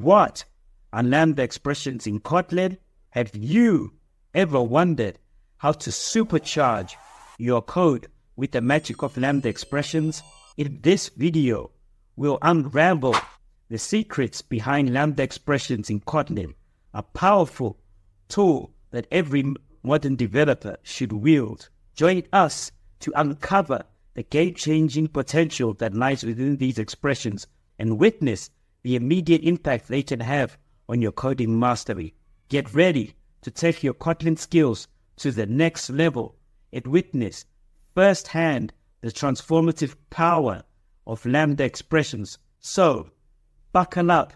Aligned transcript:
What 0.00 0.44
lambda 0.94 1.42
expressions 1.42 2.06
in 2.06 2.20
Kotlin? 2.20 2.78
Have 3.10 3.34
you 3.34 3.94
ever 4.32 4.62
wondered 4.62 5.18
how 5.56 5.72
to 5.72 5.90
supercharge 5.90 6.92
your 7.36 7.62
code 7.62 8.06
with 8.36 8.52
the 8.52 8.60
magic 8.60 9.02
of 9.02 9.16
lambda 9.16 9.48
expressions? 9.48 10.22
In 10.56 10.78
this 10.82 11.08
video, 11.08 11.72
we'll 12.14 12.38
unravel 12.42 13.16
the 13.68 13.78
secrets 13.78 14.40
behind 14.40 14.94
lambda 14.94 15.24
expressions 15.24 15.90
in 15.90 15.98
Kotlin, 15.98 16.54
a 16.94 17.02
powerful 17.02 17.80
tool 18.28 18.70
that 18.92 19.08
every 19.10 19.52
modern 19.82 20.14
developer 20.14 20.76
should 20.84 21.12
wield. 21.12 21.70
Join 21.96 22.22
us 22.32 22.70
to 23.00 23.12
uncover 23.16 23.82
the 24.14 24.22
game 24.22 24.54
changing 24.54 25.08
potential 25.08 25.74
that 25.74 25.92
lies 25.92 26.22
within 26.22 26.56
these 26.58 26.78
expressions 26.78 27.48
and 27.80 27.98
witness 27.98 28.50
the 28.88 28.96
immediate 28.96 29.42
impact 29.42 29.86
they 29.88 30.02
can 30.02 30.20
have 30.20 30.56
on 30.88 31.02
your 31.02 31.12
coding 31.12 31.60
mastery. 31.60 32.14
Get 32.48 32.72
ready 32.72 33.12
to 33.42 33.50
take 33.50 33.84
your 33.84 33.92
Kotlin 33.92 34.38
skills 34.38 34.88
to 35.16 35.30
the 35.30 35.44
next 35.44 35.90
level 35.90 36.36
and 36.72 36.86
witness 36.86 37.44
firsthand 37.94 38.72
the 39.02 39.08
transformative 39.08 39.94
power 40.08 40.62
of 41.06 41.26
Lambda 41.26 41.64
expressions. 41.64 42.38
So, 42.60 43.10
buckle 43.72 44.10
up 44.10 44.32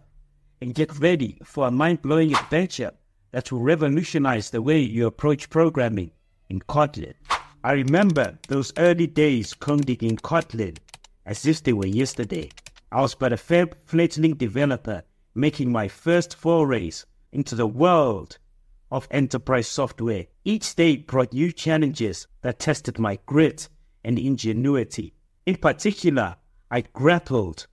and 0.61 0.75
get 0.75 0.99
ready 0.99 1.39
for 1.43 1.69
a 1.69 1.71
mind 1.71 2.03
blowing 2.03 2.35
adventure 2.35 2.93
that 3.31 3.51
will 3.51 3.61
revolutionize 3.61 4.51
the 4.51 4.61
way 4.61 4.81
you 4.81 5.07
approach 5.07 5.49
programming 5.49 6.11
in 6.51 6.61
Kotlin. 6.61 7.15
I 7.65 7.73
remember 7.73 8.39
those 8.49 8.71
early 8.77 9.07
days 9.07 9.55
coding 9.55 10.03
in 10.03 10.19
Kotlin 10.19 10.77
as 11.25 11.47
if 11.47 11.63
they 11.63 11.73
were 11.73 11.87
yesterday. 11.87 12.51
I 12.93 13.01
was 13.01 13.15
but 13.15 13.33
a 13.33 13.39
fledgling 13.39 14.35
developer 14.35 15.03
making 15.35 15.73
my 15.73 15.89
first 15.89 16.35
forays 16.37 17.07
into 17.33 17.55
the 17.55 17.67
world 17.67 18.37
of 18.91 19.09
enterprise 19.11 19.67
software. 19.67 20.27
Each 20.45 20.75
day 20.75 20.97
brought 20.97 21.33
new 21.33 21.53
challenges 21.53 22.27
that 22.43 22.59
tested 22.59 22.99
my 22.99 23.19
grit 23.25 23.71
and 24.05 24.19
ingenuity. 24.19 25.15
In 25.47 25.57
particular, 25.57 26.37
I 26.71 26.83
grappled 26.83 27.67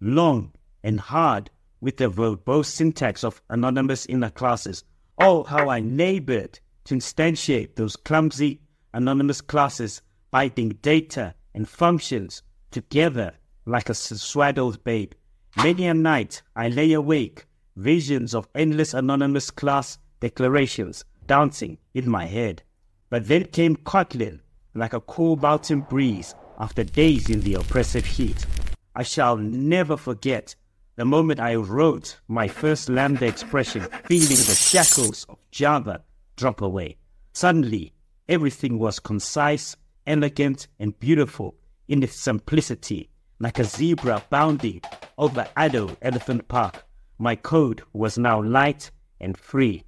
long 0.00 0.52
and 0.84 1.00
hard 1.00 1.50
with 1.80 1.96
the 1.96 2.08
verbose 2.08 2.68
syntax 2.68 3.24
of 3.24 3.42
anonymous 3.50 4.06
inner 4.06 4.30
classes. 4.30 4.84
Oh, 5.18 5.42
how 5.42 5.68
I 5.68 5.80
labored 5.80 6.60
to 6.84 6.94
instantiate 6.94 7.74
those 7.74 7.96
clumsy 7.96 8.60
anonymous 8.94 9.40
classes, 9.40 10.00
binding 10.30 10.78
data 10.80 11.34
and 11.54 11.68
functions 11.68 12.44
together 12.70 13.34
like 13.66 13.88
a 13.88 13.94
swaddled 13.94 14.82
babe. 14.84 15.12
Many 15.56 15.86
a 15.86 15.94
night 15.94 16.42
I 16.54 16.68
lay 16.68 16.92
awake, 16.92 17.46
visions 17.76 18.34
of 18.34 18.48
endless 18.54 18.94
anonymous 18.94 19.50
class 19.50 19.98
declarations 20.20 21.04
dancing 21.26 21.78
in 21.94 22.08
my 22.08 22.26
head. 22.26 22.62
But 23.08 23.26
then 23.26 23.44
came 23.44 23.76
Kotlin, 23.76 24.40
like 24.74 24.92
a 24.92 25.00
cool 25.00 25.36
mountain 25.36 25.80
breeze 25.80 26.34
after 26.58 26.84
days 26.84 27.28
in 27.28 27.40
the 27.40 27.54
oppressive 27.54 28.04
heat. 28.04 28.46
I 28.94 29.02
shall 29.02 29.36
never 29.36 29.96
forget 29.96 30.54
the 30.96 31.04
moment 31.04 31.40
I 31.40 31.54
wrote 31.54 32.20
my 32.28 32.48
first 32.48 32.88
Lambda 32.88 33.26
expression, 33.26 33.82
feeling 34.04 34.28
the 34.28 34.54
shackles 34.54 35.24
of 35.28 35.38
Java 35.50 36.02
drop 36.36 36.60
away. 36.60 36.96
Suddenly, 37.32 37.92
everything 38.28 38.78
was 38.78 38.98
concise, 38.98 39.76
elegant, 40.06 40.68
and 40.78 40.98
beautiful 40.98 41.56
in 41.88 42.02
its 42.02 42.16
simplicity 42.16 43.09
like 43.40 43.58
a 43.58 43.64
zebra 43.64 44.22
bounding 44.28 44.82
over 45.16 45.48
Addo 45.56 45.96
Elephant 46.02 46.46
Park. 46.46 46.84
My 47.18 47.34
code 47.34 47.82
was 47.94 48.18
now 48.18 48.42
light 48.42 48.90
and 49.18 49.36
free. 49.36 49.82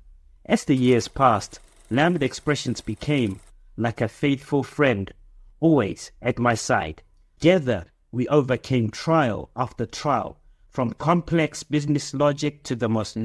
As 0.47 0.64
the 0.64 0.75
years 0.75 1.06
passed, 1.06 1.61
Lambda 1.91 2.25
expressions 2.25 2.80
became 2.80 3.41
like 3.77 4.00
a 4.00 4.08
faithful 4.08 4.62
friend, 4.62 5.12
always 5.61 6.11
at 6.23 6.39
my 6.39 6.55
side. 6.55 7.02
Together, 7.39 7.85
we 8.11 8.27
overcame 8.29 8.91
trial 8.91 9.51
after 9.55 9.85
trial, 9.85 10.39
from 10.68 10.95
complex 10.95 11.62
business 11.62 12.14
logic 12.14 12.62
to 12.62 12.74
the 12.74 12.89
most 12.89 13.18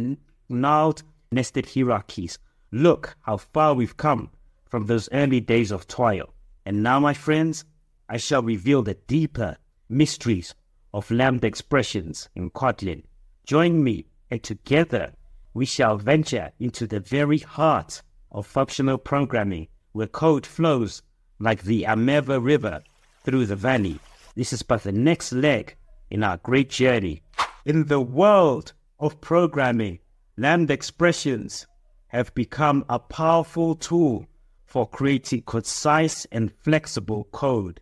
gnarled 0.49 1.03
nested 1.31 1.69
hierarchies. 1.73 2.37
Look 2.71 3.15
how 3.21 3.37
far 3.37 3.73
we've 3.73 3.95
come 3.95 4.31
from 4.65 4.85
those 4.85 5.07
early 5.13 5.39
days 5.39 5.71
of 5.71 5.87
toil. 5.87 6.33
And 6.65 6.83
now, 6.83 6.99
my 6.99 7.13
friends, 7.13 7.63
I 8.09 8.17
shall 8.17 8.41
reveal 8.41 8.81
the 8.81 8.95
deeper 8.95 9.57
mysteries 9.89 10.55
of 10.93 11.11
Lambda 11.11 11.47
expressions 11.47 12.29
in 12.35 12.49
Kotlin. 12.49 13.03
Join 13.45 13.83
me, 13.83 14.05
and 14.29 14.41
together 14.43 15.13
we 15.53 15.65
shall 15.65 15.97
venture 15.97 16.51
into 16.59 16.87
the 16.87 16.99
very 16.99 17.39
heart 17.39 18.01
of 18.31 18.45
functional 18.45 18.97
programming, 18.97 19.67
where 19.93 20.07
code 20.07 20.45
flows 20.45 21.01
like 21.39 21.63
the 21.63 21.83
Ameva 21.83 22.43
River 22.43 22.81
through 23.23 23.45
the 23.45 23.55
valley. 23.55 23.99
This 24.35 24.53
is 24.53 24.61
but 24.61 24.83
the 24.83 24.91
next 24.91 25.31
leg 25.31 25.75
in 26.09 26.23
our 26.23 26.37
great 26.37 26.69
journey. 26.69 27.21
In 27.65 27.85
the 27.85 28.01
world 28.01 28.73
of 28.99 29.19
programming, 29.21 29.99
Lambda 30.37 30.73
expressions 30.73 31.67
have 32.07 32.33
become 32.35 32.85
a 32.89 32.99
powerful 32.99 33.75
tool 33.75 34.27
for 34.65 34.87
creating 34.87 35.43
concise 35.43 36.25
and 36.31 36.51
flexible 36.51 37.27
code. 37.31 37.81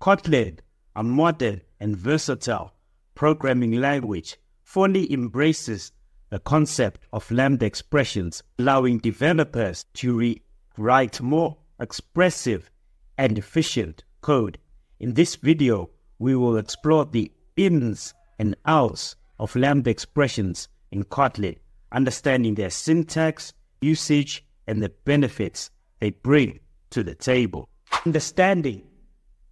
Kotlin 0.00 0.58
a 0.96 1.02
modern 1.02 1.60
and 1.80 1.96
versatile 1.96 2.72
programming 3.14 3.72
language 3.80 4.36
fully 4.62 5.12
embraces 5.12 5.92
the 6.30 6.38
concept 6.40 7.00
of 7.12 7.30
lambda 7.30 7.66
expressions, 7.66 8.42
allowing 8.58 8.98
developers 8.98 9.84
to 9.94 10.16
re- 10.16 10.42
write 10.76 11.20
more 11.20 11.56
expressive 11.78 12.70
and 13.18 13.38
efficient 13.38 14.02
code. 14.20 14.58
In 14.98 15.14
this 15.14 15.36
video, 15.36 15.90
we 16.18 16.34
will 16.34 16.56
explore 16.56 17.04
the 17.04 17.30
ins 17.56 18.14
and 18.38 18.56
outs 18.66 19.16
of 19.38 19.54
lambda 19.54 19.90
expressions 19.90 20.68
in 20.90 21.04
Kotlin, 21.04 21.56
understanding 21.92 22.54
their 22.54 22.70
syntax, 22.70 23.52
usage, 23.80 24.44
and 24.66 24.82
the 24.82 24.88
benefits 25.04 25.70
they 26.00 26.10
bring 26.10 26.58
to 26.90 27.02
the 27.02 27.14
table. 27.14 27.68
Understanding 28.06 28.82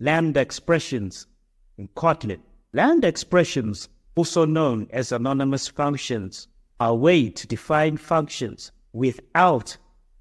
lambda 0.01 0.41
expressions 0.41 1.27
in 1.79 1.89
Kotlin. 1.89 2.41
Lambda 2.73 3.09
expressions, 3.09 3.89
also 4.15 4.45
known 4.45 4.89
as 4.91 5.13
anonymous 5.13 5.69
functions, 5.69 6.49
are 6.81 6.91
a 6.91 6.95
way 6.95 7.31
to 7.31 7.47
define 7.47 7.97
functions 7.97 8.73
without 8.93 9.77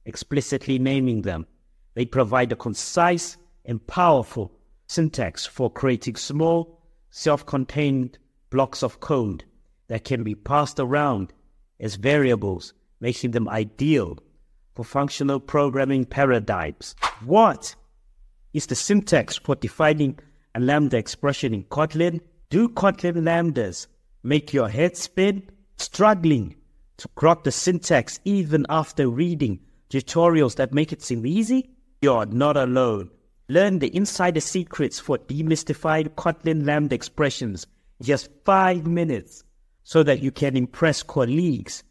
explicitly 0.05 0.79
naming 0.79 1.21
them. 1.21 1.45
They 1.93 2.05
provide 2.05 2.51
a 2.51 2.55
concise 2.55 3.37
and 3.65 3.85
powerful 3.87 4.51
syntax 4.87 5.45
for 5.45 5.69
creating 5.69 6.15
small, 6.15 6.81
self-contained 7.09 8.17
blocks 8.49 8.83
of 8.83 8.99
code 8.99 9.43
that 9.87 10.05
can 10.05 10.23
be 10.23 10.35
passed 10.35 10.79
around 10.79 11.33
as 11.79 11.95
variables, 11.95 12.73
making 12.99 13.31
them 13.31 13.49
ideal 13.49 14.17
for 14.73 14.85
functional 14.85 15.39
programming 15.39 16.05
paradigms. 16.05 16.95
What 17.25 17.75
is 18.53 18.67
the 18.67 18.75
syntax 18.75 19.37
for 19.37 19.55
defining 19.55 20.19
a 20.55 20.59
lambda 20.59 20.97
expression 20.97 21.53
in 21.53 21.63
Kotlin? 21.65 22.21
Do 22.49 22.69
Kotlin 22.69 23.21
lambdas 23.23 23.87
make 24.23 24.53
your 24.53 24.69
head 24.69 24.97
spin? 24.97 25.49
Struggling 25.77 26.55
to 26.97 27.07
grok 27.17 27.43
the 27.43 27.51
syntax 27.51 28.19
even 28.25 28.65
after 28.69 29.09
reading 29.09 29.59
tutorials 29.89 30.55
that 30.55 30.73
make 30.73 30.91
it 30.91 31.01
seem 31.01 31.25
easy? 31.25 31.69
You're 32.01 32.25
not 32.25 32.57
alone. 32.57 33.09
Learn 33.49 33.79
the 33.79 33.95
insider 33.95 34.39
secrets 34.39 34.99
for 34.99 35.17
demystified 35.17 36.09
Kotlin 36.15 36.65
lambda 36.65 36.95
expressions 36.95 37.67
in 37.99 38.05
just 38.05 38.29
five 38.45 38.85
minutes 38.87 39.43
so 39.83 40.03
that 40.03 40.21
you 40.21 40.31
can 40.31 40.55
impress 40.55 41.03
colleagues 41.03 41.83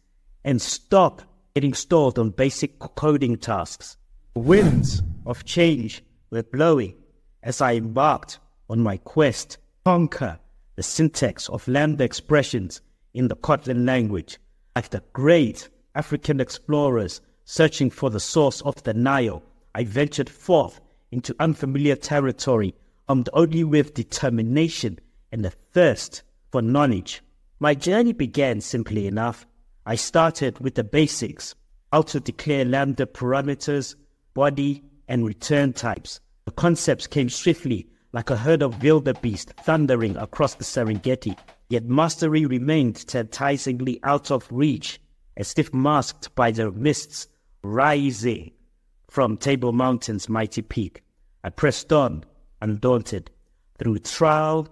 and 0.43 0.61
stop 0.61 1.21
getting 1.53 1.73
stalled 1.73 2.17
on 2.17 2.29
basic 2.29 2.79
coding 2.79 3.37
tasks. 3.37 3.97
Winds 4.35 5.01
of 5.25 5.43
change 5.45 6.03
were 6.29 6.43
blowing 6.43 6.95
as 7.43 7.61
I 7.61 7.73
embarked 7.73 8.39
on 8.71 8.79
my 8.79 8.95
quest 8.95 9.51
to 9.51 9.57
conquer 9.83 10.39
the 10.77 10.83
syntax 10.83 11.49
of 11.49 11.67
lambda 11.67 12.05
expressions 12.05 12.81
in 13.13 13.27
the 13.27 13.35
Kotlin 13.35 13.85
language, 13.85 14.39
like 14.77 14.89
the 14.89 15.03
great 15.11 15.67
African 15.93 16.39
explorers 16.39 17.19
searching 17.43 17.89
for 17.89 18.09
the 18.09 18.19
source 18.19 18.61
of 18.61 18.81
the 18.83 18.93
Nile. 18.93 19.43
I 19.75 19.83
ventured 19.83 20.29
forth 20.29 20.79
into 21.11 21.35
unfamiliar 21.39 21.97
territory, 21.97 22.73
armed 23.09 23.27
only 23.33 23.65
with 23.65 23.93
determination 23.93 24.99
and 25.33 25.45
a 25.45 25.49
thirst 25.49 26.23
for 26.49 26.61
knowledge. 26.61 27.21
My 27.59 27.75
journey 27.75 28.13
began 28.13 28.61
simply 28.61 29.05
enough. 29.05 29.45
I 29.85 29.95
started 29.95 30.59
with 30.59 30.75
the 30.75 30.85
basics, 30.85 31.55
how 31.91 32.03
to 32.03 32.21
declare 32.21 32.63
lambda 32.63 33.05
parameters, 33.05 33.95
body, 34.33 34.81
and 35.09 35.25
return 35.25 35.73
types. 35.73 36.21
The 36.45 36.51
concepts 36.51 37.05
came 37.05 37.27
swiftly 37.29 37.87
like 38.13 38.29
a 38.29 38.37
herd 38.37 38.61
of 38.61 38.81
wildebeest 38.83 39.51
thundering 39.63 40.17
across 40.17 40.55
the 40.55 40.63
Serengeti. 40.63 41.37
yet 41.69 41.85
mastery 41.85 42.45
remained 42.45 43.07
tantalizingly 43.07 43.99
out 44.03 44.29
of 44.29 44.45
reach, 44.51 44.99
as 45.37 45.53
if 45.57 45.73
masked 45.73 46.35
by 46.35 46.51
the 46.51 46.69
mists 46.71 47.27
rising 47.63 48.51
from 49.09 49.37
Table 49.37 49.71
Mountain's 49.71 50.27
mighty 50.27 50.61
peak. 50.61 51.01
I 51.45 51.49
pressed 51.49 51.93
on, 51.93 52.25
undaunted, 52.61 53.31
through 53.79 53.99
trial 53.99 54.67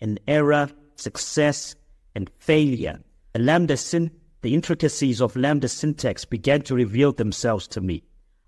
and 0.00 0.18
error, 0.26 0.70
success 0.96 1.76
and 2.14 2.30
failure. 2.36 2.98
The 3.34 3.40
lambda 3.40 3.76
syn- 3.76 4.10
the 4.40 4.54
intricacies 4.54 5.20
of 5.20 5.36
lambda 5.36 5.68
syntax 5.68 6.24
began 6.24 6.62
to 6.62 6.74
reveal 6.74 7.12
themselves 7.12 7.68
to 7.68 7.80
me. 7.80 8.02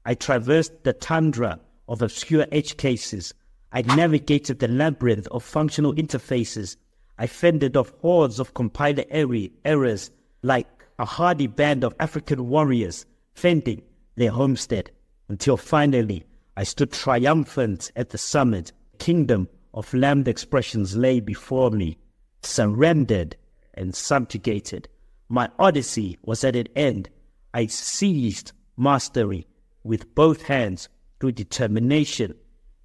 I 0.06 0.14
traversed 0.14 0.84
the 0.84 0.94
tundra 0.94 1.60
of 1.86 2.02
obscure 2.02 2.46
edge 2.50 2.76
cases. 2.78 3.34
I 3.76 3.82
navigated 3.82 4.60
the 4.60 4.68
labyrinth 4.68 5.26
of 5.32 5.42
functional 5.42 5.96
interfaces. 5.96 6.76
I 7.18 7.26
fended 7.26 7.76
off 7.76 7.92
hordes 8.00 8.38
of 8.38 8.54
compiler 8.54 9.02
errors 9.10 10.12
like 10.42 10.68
a 10.96 11.04
hardy 11.04 11.48
band 11.48 11.82
of 11.82 11.96
African 11.98 12.48
warriors 12.48 13.04
fending 13.34 13.82
their 14.14 14.30
homestead 14.30 14.92
until 15.28 15.56
finally 15.56 16.22
I 16.56 16.62
stood 16.62 16.92
triumphant 16.92 17.90
at 17.96 18.10
the 18.10 18.18
summit. 18.18 18.70
Kingdom 19.00 19.48
of 19.74 19.92
lambda 19.92 20.30
expressions 20.30 20.96
lay 20.96 21.18
before 21.18 21.72
me, 21.72 21.98
surrendered 22.42 23.36
and 23.74 23.92
subjugated. 23.92 24.88
My 25.28 25.50
odyssey 25.58 26.16
was 26.22 26.44
at 26.44 26.54
an 26.54 26.68
end. 26.76 27.10
I 27.52 27.66
seized 27.66 28.52
mastery 28.76 29.48
with 29.82 30.14
both 30.14 30.42
hands 30.42 30.88
through 31.18 31.32
determination 31.32 32.36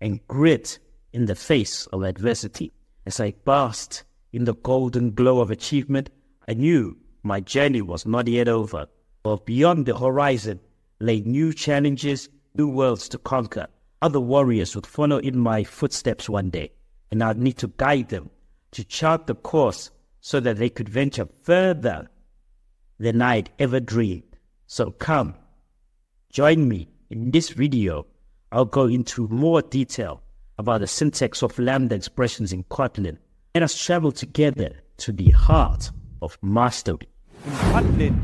and 0.02 0.26
grit 0.28 0.80
in 1.14 1.26
the 1.26 1.36
face 1.36 1.86
of 1.88 2.04
adversity. 2.04 2.72
As 3.06 3.20
I 3.20 3.32
basked 3.46 4.04
in 4.32 4.46
the 4.46 4.56
golden 4.56 5.12
glow 5.12 5.40
of 5.40 5.52
achievement, 5.52 6.10
I 6.48 6.54
knew 6.54 6.98
my 7.24 7.40
journey 7.40 7.82
was 7.82 8.06
not 8.06 8.28
yet 8.28 8.48
over. 8.48 8.88
For 9.24 9.38
beyond 9.38 9.86
the 9.86 9.98
horizon 9.98 10.60
lay 11.00 11.22
new 11.22 11.54
challenges, 11.54 12.30
new 12.56 12.70
worlds 12.70 13.10
to 13.10 13.18
conquer. 13.18 13.68
Other 14.02 14.20
warriors 14.20 14.76
would 14.76 14.88
follow 14.88 15.18
in 15.18 15.38
my 15.38 15.64
footsteps 15.64 16.30
one 16.30 16.50
day, 16.50 16.72
and 17.12 17.22
I'd 17.22 17.38
need 17.38 17.58
to 17.58 17.68
guide 17.78 18.10
them 18.10 18.30
to 18.72 18.84
chart 18.84 19.28
the 19.28 19.36
course 19.36 19.92
so 20.22 20.40
that 20.40 20.58
they 20.58 20.70
could 20.70 20.90
venture 20.90 21.28
further 21.44 22.10
than 23.00 23.22
I'd 23.22 23.50
ever 23.60 23.80
dreamed. 23.80 24.38
So 24.68 24.92
come, 24.92 25.36
join 26.32 26.68
me 26.68 26.88
in 27.10 27.32
this 27.32 27.50
video. 27.50 28.06
I'll 28.52 28.66
go 28.66 28.86
into 28.86 29.28
more 29.28 29.62
detail 29.62 30.24
about 30.58 30.82
the 30.82 30.88
syntax 30.88 31.44
of 31.44 31.60
lambda 31.60 31.94
expressions 31.94 32.52
in 32.52 32.64
Kotlin. 32.64 33.20
Let 33.54 33.62
us 33.64 33.78
travel 33.78 34.12
together 34.12 34.82
to 34.98 35.12
the 35.12 35.30
heart 35.30 35.92
of 36.24 36.36
mastery. 36.42 37.08
In 37.46 37.52
Kotlin, 37.52 38.20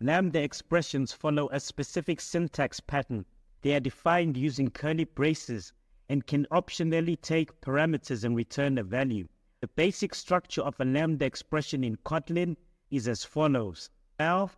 lambda 0.00 0.42
expressions 0.42 1.12
follow 1.12 1.48
a 1.52 1.60
specific 1.60 2.20
syntax 2.20 2.80
pattern. 2.80 3.24
They 3.62 3.74
are 3.74 3.80
defined 3.80 4.36
using 4.36 4.70
curly 4.70 5.04
braces 5.04 5.72
and 6.08 6.26
can 6.26 6.46
optionally 6.50 7.20
take 7.20 7.60
parameters 7.60 8.24
and 8.24 8.34
return 8.34 8.76
a 8.76 8.82
value. 8.82 9.28
The 9.60 9.68
basic 9.68 10.16
structure 10.16 10.62
of 10.62 10.74
a 10.80 10.84
lambda 10.84 11.26
expression 11.26 11.84
in 11.84 11.96
Kotlin 11.98 12.56
is 12.90 13.06
as 13.06 13.22
follows 13.22 13.88
val, 14.18 14.50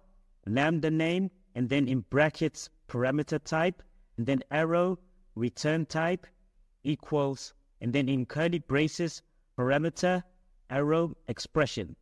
lambda 0.46 0.90
name, 0.90 1.30
and 1.54 1.68
then 1.68 1.86
in 1.86 2.00
brackets 2.08 2.70
parameter 2.88 3.38
type, 3.44 3.82
and 4.16 4.26
then 4.26 4.42
arrow, 4.50 4.98
return 5.34 5.86
type, 5.86 6.26
equals, 6.84 7.54
and 7.80 7.92
then 7.92 8.08
in 8.08 8.26
curly 8.26 8.58
braces, 8.58 9.22
parameter, 9.56 10.22
arrow, 10.68 11.16
expression. 11.28 11.96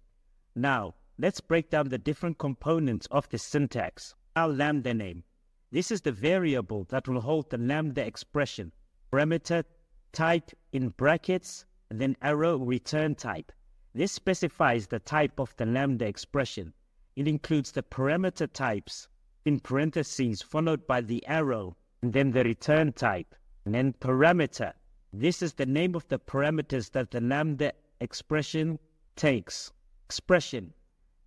Now, 0.55 0.95
let's 1.19 1.41
break 1.41 1.71
down 1.71 1.89
the 1.89 1.99
different 1.99 2.39
components 2.39 3.07
of 3.11 3.29
the 3.29 3.39
syntax. 3.39 4.15
Our 4.35 4.49
lambda 4.49 4.95
name. 4.95 5.25
This 5.71 5.91
is 5.91 6.01
the 6.01 6.13
variable 6.13 6.85
that 6.91 7.07
will 7.07 7.21
hold 7.21 7.51
the 7.51 7.59
lambda 7.59 8.05
expression. 8.05 8.73
Parameter 9.13 9.65
type 10.13 10.51
in 10.73 10.89
brackets, 10.89 11.65
and 11.89 12.01
then 12.01 12.17
arrow 12.23 12.57
return 12.59 13.15
type. 13.15 13.53
This 13.95 14.13
specifies 14.13 14.87
the 14.87 14.99
type 14.99 15.39
of 15.39 15.55
the 15.57 15.67
lambda 15.67 16.07
expression. 16.07 16.73
It 17.17 17.29
includes 17.29 17.73
the 17.73 17.83
parameter 17.83 18.53
types 18.53 19.09
in 19.45 19.61
parentheses 19.61 20.43
followed 20.43 20.87
by 20.87 21.01
the 21.01 21.27
arrow 21.27 21.77
and 22.03 22.13
then 22.13 22.31
the 22.31 22.45
return 22.45 22.93
type 22.93 23.35
and 23.65 23.75
then 23.75 23.93
parameter. 24.01 24.73
This 25.13 25.43
is 25.43 25.55
the 25.55 25.67
name 25.67 25.95
of 25.95 26.07
the 26.09 26.19
parameters 26.19 26.91
that 26.93 27.11
the 27.11 27.21
lambda 27.21 27.73
expression 28.01 28.79
takes. 29.17 29.73
Expression. 30.07 30.73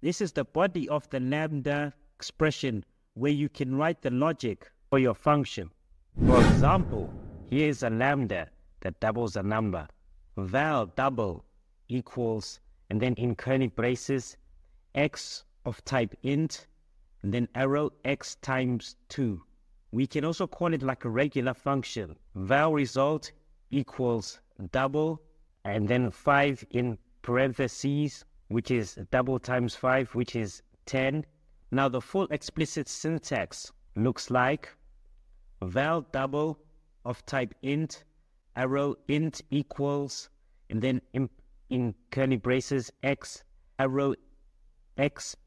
This 0.02 0.22
is 0.22 0.32
the 0.32 0.46
body 0.46 0.90
of 0.90 1.10
the 1.10 1.20
lambda 1.20 1.94
expression 2.16 2.84
where 3.14 3.32
you 3.32 3.50
can 3.50 3.76
write 3.76 4.02
the 4.02 4.10
logic 4.10 4.72
for 4.90 5.00
your 5.00 5.14
function. 5.14 5.70
For 6.26 6.40
example, 6.40 7.14
here 7.50 7.70
is 7.70 7.84
a 7.84 7.90
lambda 7.90 8.50
that 8.82 9.00
doubles 9.00 9.36
a 9.36 9.44
number. 9.44 9.88
Val 10.38 10.88
double 10.88 11.46
equals, 11.88 12.60
and 12.90 13.02
then 13.02 13.14
in 13.16 13.36
curly 13.36 13.68
braces, 13.68 14.38
x 14.96 15.44
of 15.66 15.84
type 15.86 16.16
int, 16.24 16.68
and 17.22 17.34
then 17.34 17.48
arrow 17.56 17.92
x 18.04 18.36
times 18.36 18.96
2. 19.10 19.42
We 19.94 20.08
can 20.08 20.26
also 20.26 20.48
call 20.48 20.74
it 20.74 20.82
like 20.82 21.06
a 21.06 21.10
regular 21.12 21.54
function. 21.54 22.18
Val 22.34 22.74
result 22.74 23.32
equals 23.70 24.40
double, 24.72 25.22
and 25.66 25.88
then 25.88 26.10
5 26.10 26.66
in 26.72 26.98
parentheses, 27.22 28.26
which 28.48 28.72
is 28.72 28.96
double 29.12 29.38
times 29.38 29.76
5, 29.76 30.16
which 30.16 30.36
is 30.36 30.64
10. 30.88 31.28
Now 31.70 31.90
the 31.90 32.02
full 32.02 32.28
explicit 32.32 32.90
syntax 32.90 33.72
looks 33.96 34.32
like 34.32 34.76
val 35.62 36.02
double 36.02 36.58
of 37.06 37.24
type 37.28 37.54
int, 37.62 38.04
arrow 38.56 38.96
int 39.08 39.44
equals, 39.52 40.28
and 40.72 40.82
then 40.82 41.04
in, 41.14 41.30
in 41.70 41.94
curly 42.10 42.38
braces 42.38 42.92
x, 43.04 43.44
arrow 43.78 44.16
x 44.98 45.38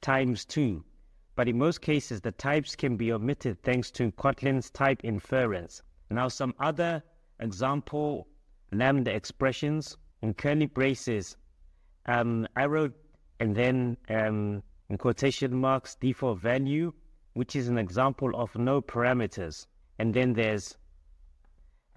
times 0.00 0.44
2. 0.44 0.84
But 1.36 1.48
in 1.48 1.58
most 1.58 1.82
cases, 1.82 2.22
the 2.22 2.32
types 2.32 2.74
can 2.74 2.96
be 2.96 3.12
omitted 3.12 3.62
thanks 3.62 3.90
to 3.90 4.10
Kotlin's 4.12 4.70
type 4.70 5.04
inference. 5.04 5.82
Now, 6.08 6.28
some 6.28 6.54
other 6.58 7.02
example 7.40 8.26
lambda 8.72 9.14
expressions 9.14 9.98
in 10.22 10.32
curly 10.32 10.64
braces, 10.64 11.36
um, 12.06 12.48
arrow 12.56 12.90
and 13.38 13.54
then 13.54 13.98
um, 14.08 14.62
in 14.88 14.96
quotation 14.96 15.54
marks 15.54 15.94
default 15.96 16.38
value, 16.38 16.90
which 17.34 17.54
is 17.54 17.68
an 17.68 17.76
example 17.76 18.34
of 18.34 18.56
no 18.56 18.80
parameters. 18.80 19.66
And 19.98 20.14
then 20.14 20.32
there's 20.32 20.78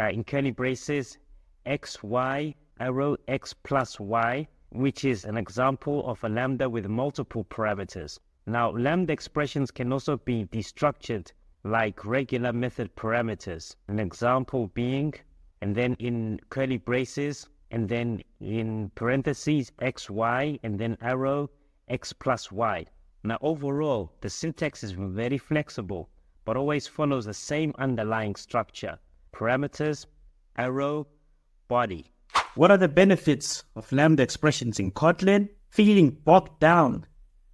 uh, 0.02 0.10
in 0.10 0.26
curly 0.26 0.52
braces 0.52 1.18
x, 1.66 2.04
y, 2.04 2.56
arrow 2.82 3.16
x 3.30 3.54
plus 3.54 4.02
y, 4.02 4.50
which 4.72 5.06
is 5.06 5.24
an 5.24 5.38
example 5.38 6.06
of 6.10 6.22
a 6.26 6.30
lambda 6.30 6.70
with 6.70 6.88
multiple 6.88 7.46
parameters. 7.46 8.20
Now, 8.50 8.72
lambda 8.72 9.14
expressions 9.14 9.70
can 9.70 9.94
also 9.94 10.18
be 10.18 10.46
destructured 10.46 11.32
like 11.64 12.04
regular 12.04 12.52
method 12.52 12.96
parameters. 12.96 13.76
An 13.88 14.00
example 14.00 14.72
being, 14.74 15.14
and 15.62 15.76
then 15.76 15.96
in 16.00 16.40
curly 16.50 16.78
braces, 16.78 17.48
and 17.70 17.88
then 17.88 18.24
in 18.42 18.90
parentheses, 18.96 19.72
x, 19.82 20.10
y, 20.10 20.58
and 20.64 20.80
then 20.80 20.98
arrow, 21.00 21.52
x 21.90 22.12
plus 22.12 22.52
y. 22.52 22.88
Now, 23.24 23.38
overall, 23.42 24.14
the 24.22 24.32
syntax 24.32 24.84
is 24.84 24.94
very 24.94 25.38
flexible, 25.38 26.10
but 26.44 26.58
always 26.58 26.88
follows 26.88 27.26
the 27.26 27.36
same 27.36 27.76
underlying 27.78 28.34
structure. 28.34 28.98
Parameters, 29.32 30.08
arrow, 30.58 31.06
body. 31.68 32.12
What 32.56 32.72
are 32.72 32.78
the 32.78 32.88
benefits 32.88 33.64
of 33.76 33.92
Lambda 33.92 34.24
expressions 34.24 34.80
in 34.80 34.90
Kotlin? 34.92 35.50
Feeling 35.70 36.10
bogged 36.10 36.60
down 36.60 37.06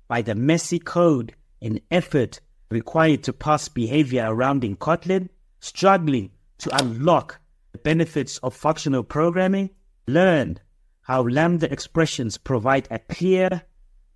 by 0.08 0.22
the 0.22 0.36
messy 0.36 0.80
code 0.80 1.34
and 1.62 1.82
effort 1.92 2.40
required 2.70 3.24
to 3.24 3.34
pass 3.34 3.68
behavior 3.68 4.26
around 4.28 4.64
in 4.64 4.76
Kotlin? 4.76 5.30
Struggling 5.60 6.32
to 6.60 6.76
unlock 6.78 7.40
the 7.72 7.78
benefits 7.80 8.38
of 8.40 8.54
functional 8.54 9.04
programming? 9.04 9.70
Learn 10.08 10.60
how 11.02 11.22
Lambda 11.22 11.72
expressions 11.72 12.38
provide 12.38 12.88
a 12.92 13.00
clear 13.00 13.64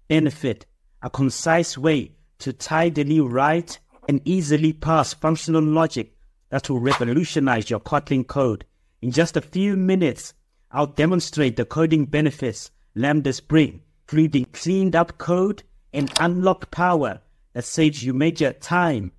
benefit, 0.08 0.66
a 1.02 1.10
concise 1.10 1.78
way 1.78 2.12
to 2.40 2.54
tidily 2.54 3.20
write 3.20 3.80
and 4.08 4.22
easily 4.26 4.74
pass 4.74 5.14
functional 5.14 5.62
logic 5.62 6.16
that 6.50 6.70
will 6.70 6.80
revolutionize 6.80 7.70
your 7.70 7.80
Kotlin 7.80 8.26
code. 8.26 8.66
In 9.02 9.12
just 9.12 9.38
a 9.38 9.42
few 9.42 9.78
minutes, 9.78 10.34
I'll 10.72 10.88
demonstrate 10.88 11.56
the 11.56 11.66
coding 11.66 12.06
benefits 12.06 12.72
Lambdas 12.96 13.40
bring, 13.48 13.82
including 14.04 14.46
cleaned 14.46 14.96
up 14.96 15.18
code 15.18 15.64
and 15.94 16.12
unlock 16.20 16.72
power 16.72 17.22
that 17.54 17.66
saves 17.66 18.04
you 18.04 18.14
major 18.14 18.54
time 18.54 19.12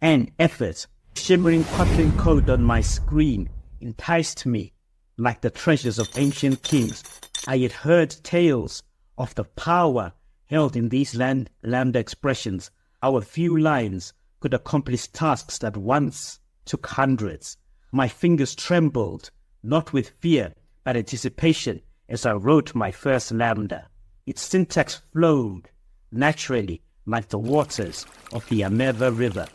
and 0.00 0.30
effort. 0.38 0.86
Shimmering 1.14 1.64
Kotlin 1.64 2.16
code 2.18 2.48
on 2.48 2.62
my 2.62 2.80
screen 2.80 3.48
enticed 3.80 4.46
me 4.46 4.72
like 5.16 5.40
the 5.40 5.50
treasures 5.50 5.98
of 5.98 6.08
ancient 6.16 6.62
kings. 6.62 7.04
I 7.46 7.58
had 7.58 7.72
heard 7.72 8.10
tales 8.22 8.82
of 9.18 9.34
the 9.34 9.44
power 9.44 10.12
held 10.46 10.76
in 10.76 10.88
these 10.88 11.14
land, 11.14 11.50
lambda 11.62 11.98
expressions. 11.98 12.70
Our 13.02 13.20
few 13.20 13.58
lines 13.58 14.12
could 14.40 14.54
accomplish 14.54 15.06
tasks 15.08 15.58
that 15.58 15.76
once 15.76 16.40
took 16.64 16.86
hundreds. 16.86 17.56
My 17.90 18.08
fingers 18.08 18.54
trembled, 18.54 19.30
not 19.62 19.92
with 19.92 20.10
fear, 20.20 20.54
but 20.84 20.96
anticipation, 20.96 21.82
as 22.08 22.26
I 22.26 22.32
wrote 22.32 22.74
my 22.74 22.90
first 22.90 23.32
lambda. 23.32 23.88
Its 24.26 24.42
syntax 24.42 25.02
flowed 25.12 25.68
naturally 26.12 26.82
like 27.06 27.28
the 27.28 27.38
waters 27.38 28.06
of 28.32 28.48
the 28.48 28.60
Ameva 28.60 29.16
River. 29.16 29.46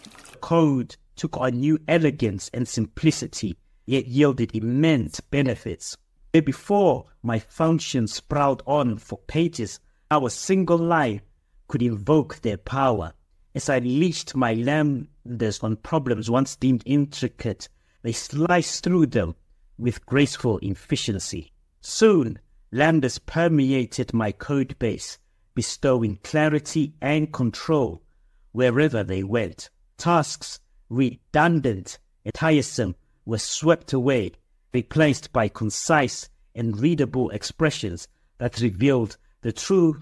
Code 0.41 0.95
took 1.15 1.37
on 1.37 1.59
new 1.59 1.79
elegance 1.87 2.49
and 2.53 2.67
simplicity, 2.67 3.57
yet 3.85 4.07
yielded 4.07 4.55
immense 4.55 5.19
benefits. 5.19 5.97
Where 6.31 6.41
before 6.41 7.05
my 7.23 7.39
functions 7.39 8.13
sprawled 8.13 8.61
on 8.65 8.97
for 8.97 9.17
pages, 9.27 9.79
our 10.11 10.29
single 10.29 10.77
line 10.77 11.21
could 11.67 11.81
invoke 11.81 12.41
their 12.41 12.57
power. 12.57 13.13
As 13.55 13.69
I 13.69 13.79
leashed 13.79 14.35
my 14.35 14.53
lambdas 14.53 15.63
on 15.63 15.77
problems 15.77 16.29
once 16.29 16.55
deemed 16.55 16.83
intricate, 16.85 17.69
they 18.03 18.11
sliced 18.11 18.83
through 18.83 19.07
them 19.07 19.35
with 19.77 20.05
graceful 20.05 20.59
efficiency. 20.61 21.51
Soon, 21.81 22.39
lambdas 22.71 23.19
permeated 23.25 24.13
my 24.13 24.31
code 24.31 24.77
base, 24.79 25.17
bestowing 25.57 26.19
clarity 26.23 26.93
and 27.01 27.33
control 27.33 28.03
wherever 28.51 29.03
they 29.03 29.23
went. 29.23 29.71
Tasks 29.97 30.59
redundant 30.87 31.97
and 32.23 32.31
tiresome 32.35 32.93
were 33.25 33.39
swept 33.39 33.91
away, 33.91 34.33
replaced 34.71 35.33
by 35.33 35.47
concise 35.47 36.29
and 36.53 36.79
readable 36.79 37.31
expressions 37.31 38.07
that 38.37 38.61
revealed 38.61 39.17
the 39.41 39.51
true 39.51 39.99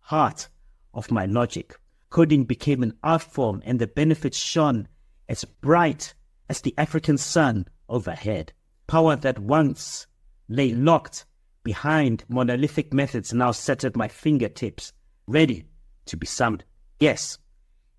heart 0.00 0.50
of 0.92 1.10
my 1.10 1.24
logic. 1.24 1.80
Coding 2.10 2.44
became 2.44 2.82
an 2.82 2.92
art 3.02 3.22
form, 3.22 3.62
and 3.64 3.78
the 3.78 3.86
benefits 3.86 4.36
shone 4.36 4.86
as 5.30 5.46
bright 5.62 6.12
as 6.50 6.60
the 6.60 6.74
African 6.76 7.16
sun 7.16 7.66
overhead. 7.88 8.52
Power 8.86 9.16
that 9.16 9.38
once 9.38 10.06
lay 10.46 10.74
locked 10.74 11.24
behind 11.64 12.24
monolithic 12.28 12.92
methods 12.92 13.32
now 13.32 13.50
set 13.50 13.82
at 13.82 13.96
my 13.96 14.06
fingertips, 14.06 14.92
ready 15.26 15.64
to 16.06 16.16
be 16.16 16.26
summed. 16.26 16.62
Yes, 17.00 17.38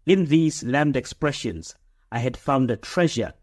in 0.05 0.25
these 0.25 0.63
lambda 0.63 0.99
expressions, 0.99 1.75
I 2.11 2.19
had 2.19 2.37
found 2.37 2.69
a 2.71 2.77
treasure 2.77 3.33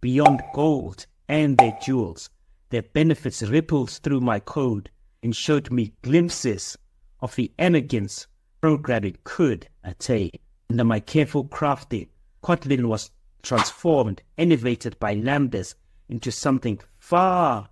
beyond 0.00 0.42
gold 0.54 1.06
and 1.28 1.58
their 1.58 1.78
jewels. 1.82 2.30
Their 2.70 2.82
benefits 2.82 3.42
rippled 3.42 3.90
through 3.90 4.20
my 4.20 4.40
code 4.40 4.90
and 5.22 5.36
showed 5.36 5.70
me 5.70 5.92
glimpses 6.02 6.76
of 7.20 7.36
the 7.36 7.52
elegance 7.58 8.26
programming 8.60 9.18
could 9.24 9.68
attain. 9.84 10.30
Under 10.70 10.84
my 10.84 11.00
careful 11.00 11.44
crafting, 11.44 12.08
Kotlin 12.42 12.86
was 12.86 13.10
transformed, 13.42 14.22
innovated 14.36 14.98
by 14.98 15.14
lambdas 15.14 15.74
into 16.08 16.32
something 16.32 16.80
far 16.98 17.68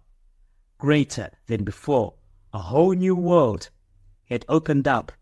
greater 0.78 1.30
than 1.46 1.64
before. 1.64 2.14
A 2.52 2.58
whole 2.58 2.92
new 2.92 3.16
world 3.16 3.70
had 4.26 4.44
opened 4.48 4.86
up, 4.86 5.12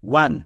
one 0.00 0.44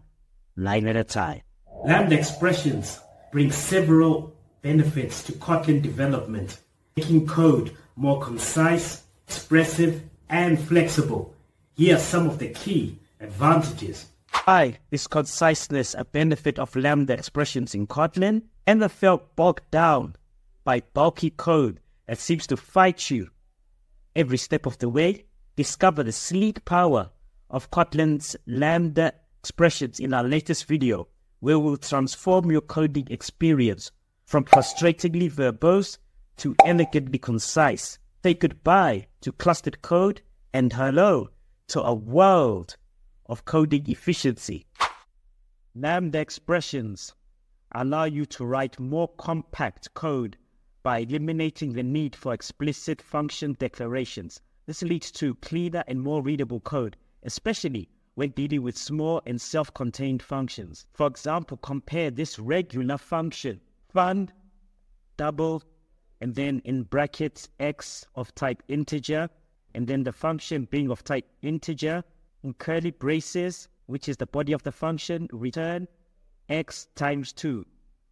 line 0.57 0.87
at 0.87 0.97
a 0.97 1.05
time. 1.05 1.43
Lambda 1.85 2.19
expressions 2.19 3.01
bring 3.33 3.51
several 3.51 4.35
benefits 4.63 5.23
to 5.25 5.33
Kotlin 5.33 5.83
development, 5.83 6.59
making 6.97 7.27
code 7.27 7.77
more 7.97 8.21
concise, 8.21 9.03
expressive, 9.27 10.03
and 10.29 10.59
flexible. 10.59 11.35
Here 11.75 11.97
are 11.97 11.99
some 11.99 12.27
of 12.27 12.39
the 12.39 12.49
key 12.49 12.99
advantages. 13.21 14.07
Why 14.45 14.79
is 14.91 15.07
conciseness 15.07 15.95
a 15.95 16.05
benefit 16.05 16.59
of 16.59 16.77
Lambda 16.77 17.15
expressions 17.15 17.75
in 17.75 17.87
Kotlin? 17.87 18.43
And 18.67 18.81
the 18.81 18.89
felt 18.89 19.35
bogged 19.37 19.71
down 19.71 20.17
by 20.65 20.81
bulky 20.95 21.31
code 21.31 21.81
that 22.07 22.19
seems 22.19 22.47
to 22.49 22.57
fight 22.57 23.11
you 23.11 23.31
every 24.21 24.37
step 24.37 24.67
of 24.67 24.77
the 24.79 24.89
way. 24.89 25.25
Discover 25.57 26.03
the 26.03 26.13
sleek 26.13 26.63
power 26.67 27.11
of 27.49 27.71
Kotlin's 27.71 28.37
Lambda 28.47 29.15
expressions 29.41 29.99
in 29.99 30.13
our 30.13 30.23
latest 30.23 30.67
video, 30.67 31.09
where 31.41 31.59
we'll 31.59 31.79
transform 31.79 32.51
your 32.51 32.61
coding 32.61 33.09
experience 33.11 33.91
from 34.27 34.45
frustratingly 34.45 35.31
verbose 35.31 35.97
to 36.37 36.55
elegantly 36.67 37.19
concise. 37.19 37.99
Say 38.23 38.35
goodbye 38.35 39.07
to 39.23 39.33
clustered 39.33 39.81
code 39.81 40.21
and 40.53 40.71
hello 40.71 41.31
to 41.69 41.83
a 41.83 41.95
world 41.95 42.77
of 43.25 43.47
coding 43.47 43.89
efficiency. 43.89 44.67
Lambda 45.75 46.19
expressions 46.19 47.15
allow 47.73 48.05
you 48.05 48.27
to 48.27 48.45
write 48.45 48.79
more 48.79 49.09
compact 49.17 49.95
code 49.95 50.37
by 50.83 51.01
eliminating 51.01 51.73
the 51.73 51.83
need 51.83 52.17
for 52.17 52.33
explicit 52.33 53.03
function 53.03 53.55
declarations. 53.59 54.41
This 54.67 54.83
leads 54.83 55.11
to 55.13 55.35
cleaner 55.37 55.85
and 55.87 56.01
more 56.01 56.23
readable 56.23 56.61
code, 56.61 56.97
especially 57.23 57.89
when 58.15 58.31
dealing 58.31 58.63
with 58.63 58.77
small 58.77 59.21
and 59.27 59.41
self-contained 59.41 60.23
functions. 60.23 60.87
For 60.93 61.07
example, 61.07 61.57
compare 61.57 62.11
this 62.11 62.39
regular 62.39 62.99
function, 62.99 63.61
fun, 63.89 64.31
double, 65.17 65.63
and 66.21 66.35
then 66.35 66.61
in 66.65 66.83
brackets 66.85 67.49
x 67.59 68.07
of 68.15 68.35
type 68.35 68.63
integer, 68.69 69.29
and 69.75 69.87
then 69.87 70.03
the 70.03 70.13
function 70.13 70.67
being 70.71 70.91
of 70.91 71.05
type 71.05 71.27
integer, 71.43 72.05
in 72.43 72.55
curly 72.55 72.91
braces, 72.91 73.69
which 73.87 74.09
is 74.09 74.17
the 74.17 74.27
body 74.27 74.53
of 74.53 74.63
the 74.63 74.73
function, 74.73 75.29
return 75.33 75.87
x 76.49 76.89
times 76.95 77.33
2. 77.33 77.67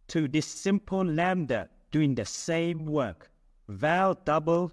To 0.09 0.27
this 0.27 0.45
simple 0.45 1.03
lambda 1.03 1.69
doing 1.91 2.15
the 2.15 2.25
same 2.25 2.85
work. 2.85 3.29
Val 3.67 4.15
double 4.25 4.71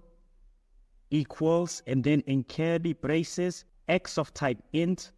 equals, 1.10 1.82
and 1.86 2.02
then 2.02 2.22
in 2.26 2.44
curly 2.44 2.92
braces, 2.92 3.64
x 3.88 4.18
of 4.18 4.32
type 4.34 4.62
int, 4.72 5.12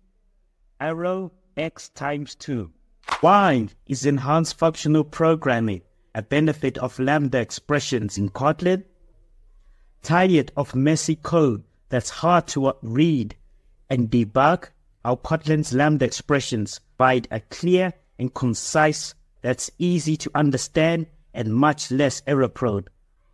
arrow 0.81 1.33
x 1.57 1.89
times 1.91 2.35
2. 2.37 2.71
Why 3.21 3.69
is 3.87 4.07
enhanced 4.07 4.59
functional 4.59 5.05
programming 5.05 5.83
a 6.15 6.23
benefit 6.23 6.79
of 6.79 6.99
Lambda 6.99 7.39
expressions 7.39 8.19
in 8.19 8.31
Kotlin? 8.31 8.85
Tired 10.03 10.53
of 10.57 10.75
messy 10.75 11.17
code 11.17 11.65
that's 11.89 12.11
hard 12.11 12.47
to 12.49 12.67
uh, 12.67 12.73
read 12.83 13.35
and 13.91 14.11
debug, 14.11 14.69
our 15.05 15.17
Kotlin's 15.17 15.73
Lambda 15.73 16.05
expressions 16.05 16.81
provide 16.97 17.29
a 17.31 17.41
clear 17.41 17.93
and 18.19 18.35
concise 18.35 19.15
that's 19.41 19.71
easy 19.79 20.17
to 20.17 20.31
understand 20.35 21.07
and 21.35 21.55
much 21.55 21.91
less 21.91 22.23
error 22.27 22.49
prone. 22.49 22.85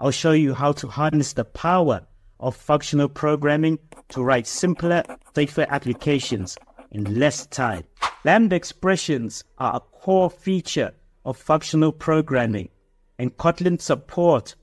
I'll 0.00 0.10
show 0.10 0.32
you 0.32 0.54
how 0.54 0.72
to 0.72 0.88
harness 0.88 1.32
the 1.32 1.44
power 1.44 2.06
of 2.40 2.56
functional 2.56 3.08
programming 3.08 3.78
to 4.08 4.22
write 4.22 4.46
simpler, 4.46 5.02
safer 5.34 5.66
applications 5.68 6.56
in 6.90 7.18
less 7.18 7.46
time. 7.46 7.84
Lambda 8.24 8.56
expressions 8.56 9.44
are 9.58 9.76
a 9.76 9.80
core 9.80 10.30
feature 10.30 10.92
of 11.24 11.36
functional 11.36 11.92
programming, 11.92 12.68
and 13.18 13.36
Kotlin 13.36 13.80
support 13.80 14.54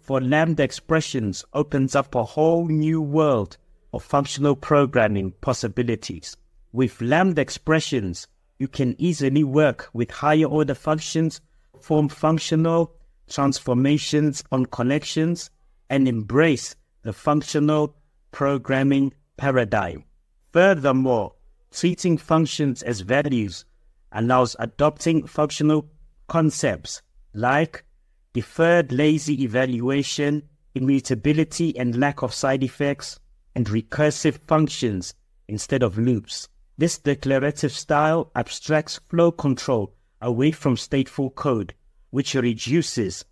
for 0.00 0.20
Lambda 0.20 0.62
expressions 0.62 1.44
opens 1.52 1.96
up 1.96 2.14
a 2.14 2.22
whole 2.22 2.66
new 2.68 3.02
world 3.02 3.56
of 3.92 4.02
functional 4.02 4.54
programming 4.54 5.32
possibilities. 5.40 6.36
With 6.72 7.00
Lambda 7.00 7.42
expressions, 7.42 8.28
you 8.58 8.68
can 8.68 8.94
easily 8.98 9.44
work 9.44 9.88
with 9.92 10.10
higher 10.10 10.46
order 10.46 10.74
functions 10.74 11.40
form 11.86 12.08
functional 12.08 12.92
transformations 13.28 14.42
on 14.50 14.66
collections, 14.66 15.50
and 15.88 16.08
embrace 16.08 16.74
the 17.02 17.12
functional 17.12 17.94
programming 18.32 19.12
paradigm. 19.36 20.04
Furthermore, 20.52 21.34
treating 21.70 22.18
functions 22.18 22.82
as 22.82 23.02
values 23.02 23.64
allows 24.10 24.56
adopting 24.58 25.26
functional 25.28 25.88
concepts 26.26 27.02
like 27.34 27.84
deferred 28.32 28.90
lazy 28.90 29.44
evaluation, 29.44 30.42
immutability 30.74 31.76
and 31.78 32.00
lack 32.00 32.22
of 32.22 32.34
side 32.34 32.64
effects, 32.64 33.20
and 33.54 33.66
recursive 33.66 34.38
functions 34.38 35.14
instead 35.46 35.84
of 35.84 35.98
loops. 35.98 36.48
This 36.78 36.98
declarative 36.98 37.72
style 37.72 38.32
abstracts 38.34 38.98
flow 39.08 39.30
control 39.30 39.94
away 40.20 40.50
from 40.50 40.76
stateful 40.76 41.34
code, 41.34 41.74
which 42.10 42.34
reduces 42.34 43.24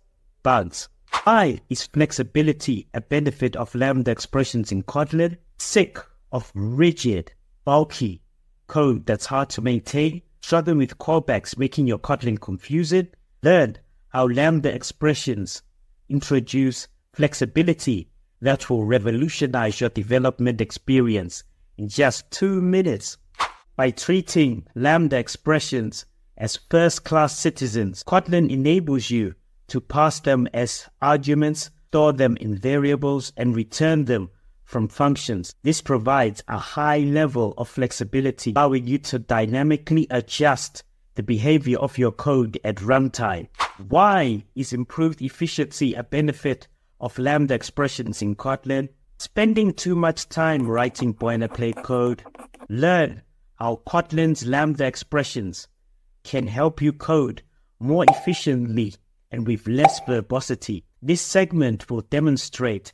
bugs. 0.43 0.89
I 1.25 1.61
is 1.69 1.87
flexibility 1.87 2.87
a 2.93 3.01
benefit 3.01 3.55
of 3.55 3.73
Lambda 3.73 4.11
expressions 4.11 4.71
in 4.71 4.83
Kotlin? 4.83 5.37
Sick 5.57 5.97
of 6.31 6.51
rigid, 6.53 7.31
bulky 7.63 8.21
code 8.67 9.05
that's 9.05 9.25
hard 9.25 9.49
to 9.51 9.61
maintain? 9.61 10.21
Struggling 10.41 10.77
with 10.77 10.97
callbacks 10.97 11.57
making 11.57 11.87
your 11.87 11.97
Kotlin 11.97 12.39
confusing? 12.39 13.07
Learn 13.41 13.77
how 14.09 14.27
Lambda 14.27 14.73
expressions 14.73 15.63
introduce 16.09 16.87
flexibility 17.13 18.09
that 18.41 18.69
will 18.69 18.85
revolutionize 18.85 19.79
your 19.81 19.89
development 19.89 20.61
experience 20.61 21.43
in 21.77 21.87
just 21.87 22.29
two 22.29 22.61
minutes. 22.61 23.17
By 23.75 23.91
treating 23.91 24.67
Lambda 24.75 25.17
expressions 25.17 26.05
as 26.37 26.59
first 26.69 27.03
class 27.03 27.37
citizens, 27.37 28.03
Kotlin 28.03 28.51
enables 28.51 29.09
you 29.09 29.35
to 29.67 29.79
pass 29.79 30.19
them 30.19 30.47
as 30.53 30.87
arguments, 31.01 31.71
store 31.87 32.13
them 32.13 32.35
in 32.37 32.57
variables, 32.57 33.31
and 33.37 33.55
return 33.55 34.05
them 34.05 34.29
from 34.65 34.87
functions. 34.87 35.55
This 35.63 35.81
provides 35.81 36.43
a 36.47 36.57
high 36.57 36.99
level 36.99 37.53
of 37.57 37.69
flexibility, 37.69 38.51
allowing 38.51 38.87
you 38.87 38.97
to 38.99 39.19
dynamically 39.19 40.07
adjust 40.09 40.83
the 41.15 41.23
behavior 41.23 41.77
of 41.79 41.97
your 41.97 42.11
code 42.11 42.59
at 42.63 42.77
runtime. 42.77 43.47
Why 43.87 44.43
is 44.55 44.73
improved 44.73 45.21
efficiency 45.21 45.93
a 45.93 46.03
benefit 46.03 46.67
of 46.99 47.17
Lambda 47.17 47.53
expressions 47.53 48.21
in 48.21 48.35
Kotlin? 48.35 48.89
Spending 49.17 49.73
too 49.73 49.95
much 49.95 50.27
time 50.27 50.67
writing 50.67 51.13
boilerplate 51.13 51.81
code. 51.83 52.23
Learn 52.67 53.21
how 53.55 53.81
Kotlin's 53.87 54.45
Lambda 54.45 54.85
expressions 54.85 55.69
can 56.25 56.47
help 56.47 56.81
you 56.81 56.91
code 56.91 57.41
more 57.79 58.03
efficiently 58.09 58.93
and 59.31 59.47
with 59.47 59.67
less 59.67 60.01
verbosity. 60.07 60.83
This 61.01 61.21
segment 61.21 61.89
will 61.89 62.01
demonstrate 62.01 62.91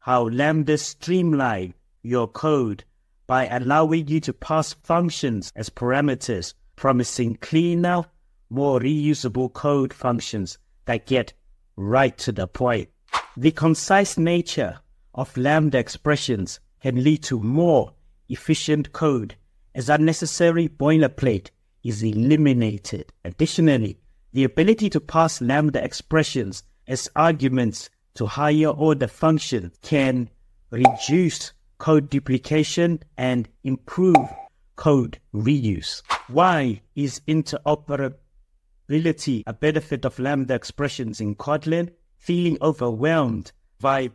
how 0.00 0.28
Lambda 0.28 0.76
streamline 0.76 1.74
your 2.02 2.26
code 2.26 2.84
by 3.26 3.46
allowing 3.46 4.08
you 4.08 4.20
to 4.20 4.32
pass 4.32 4.72
functions 4.72 5.52
as 5.54 5.70
parameters, 5.70 6.54
promising 6.76 7.36
cleaner, 7.36 8.04
more 8.50 8.80
reusable 8.80 9.52
code 9.52 9.94
functions 9.94 10.58
that 10.86 11.06
get 11.06 11.32
right 11.76 12.18
to 12.18 12.32
the 12.32 12.48
point. 12.48 12.88
The 13.36 13.52
concise 13.52 14.18
nature 14.18 14.80
of 15.14 15.36
Lambda 15.36 15.78
expressions 15.78 16.58
can 16.80 17.02
lead 17.04 17.22
to 17.24 17.38
more 17.40 17.92
efficient 18.28 18.92
code 18.92 19.36
as 19.74 19.88
unnecessary 19.88 20.68
boilerplate 20.68 21.50
is 21.82 22.02
eliminated. 22.02 23.12
Additionally, 23.24 23.98
the 24.32 24.44
ability 24.44 24.90
to 24.90 25.00
pass 25.00 25.40
Lambda 25.40 25.82
expressions 25.84 26.62
as 26.86 27.08
arguments 27.16 27.90
to 28.14 28.26
higher 28.26 28.68
order 28.68 29.08
functions 29.08 29.72
can 29.82 30.28
reduce 30.70 31.52
code 31.78 32.10
duplication 32.10 33.00
and 33.16 33.48
improve 33.64 34.28
code 34.76 35.18
reuse. 35.34 36.02
Why 36.28 36.82
is 36.94 37.20
interoperability 37.28 39.42
a 39.46 39.52
benefit 39.52 40.04
of 40.04 40.18
Lambda 40.18 40.54
expressions 40.54 41.20
in 41.20 41.34
Kotlin? 41.34 41.90
Feeling 42.16 42.56
overwhelmed 42.62 43.52
by 43.80 44.10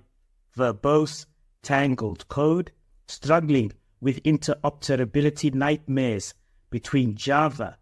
verbose, 0.57 1.25
tangled 1.61 2.27
code? 2.29 2.71
Struggling 3.07 3.73
with 4.01 4.23
interoperability 4.23 5.53
nightmares 5.53 6.33
between 6.69 7.15
Java, 7.15 7.77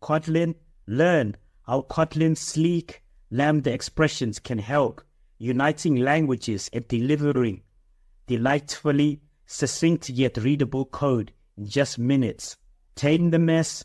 Kotlin? 0.00 0.54
Learn 0.86 1.36
how 1.66 1.82
Kotlin's 1.82 2.40
sleek 2.40 3.02
Lambda 3.30 3.72
expressions 3.72 4.38
can 4.38 4.58
help 4.58 5.02
uniting 5.38 5.96
languages 5.96 6.68
and 6.72 6.86
delivering 6.88 7.62
delightfully 8.26 9.20
succinct 9.46 10.08
yet 10.08 10.36
readable 10.36 10.84
code 10.84 11.32
in 11.56 11.66
just 11.66 11.98
minutes. 11.98 12.56
Tame 12.94 13.30
the 13.30 13.38
mess 13.38 13.84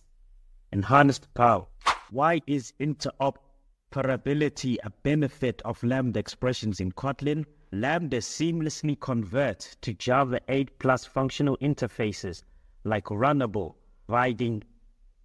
and 0.71 0.85
harness 0.85 1.19
the 1.19 1.27
power. 1.29 1.65
Why 2.11 2.41
is 2.47 2.73
interoperability 2.79 4.77
a 4.83 4.89
benefit 5.03 5.61
of 5.63 5.83
Lambda 5.83 6.19
expressions 6.19 6.79
in 6.79 6.91
Kotlin? 6.91 7.45
Lambda 7.71 8.17
seamlessly 8.17 8.99
convert 8.99 9.75
to 9.81 9.93
Java 9.93 10.39
8 10.47 10.79
plus 10.79 11.05
functional 11.05 11.57
interfaces 11.57 12.43
like 12.83 13.05
Runnable, 13.05 13.75
providing 14.07 14.63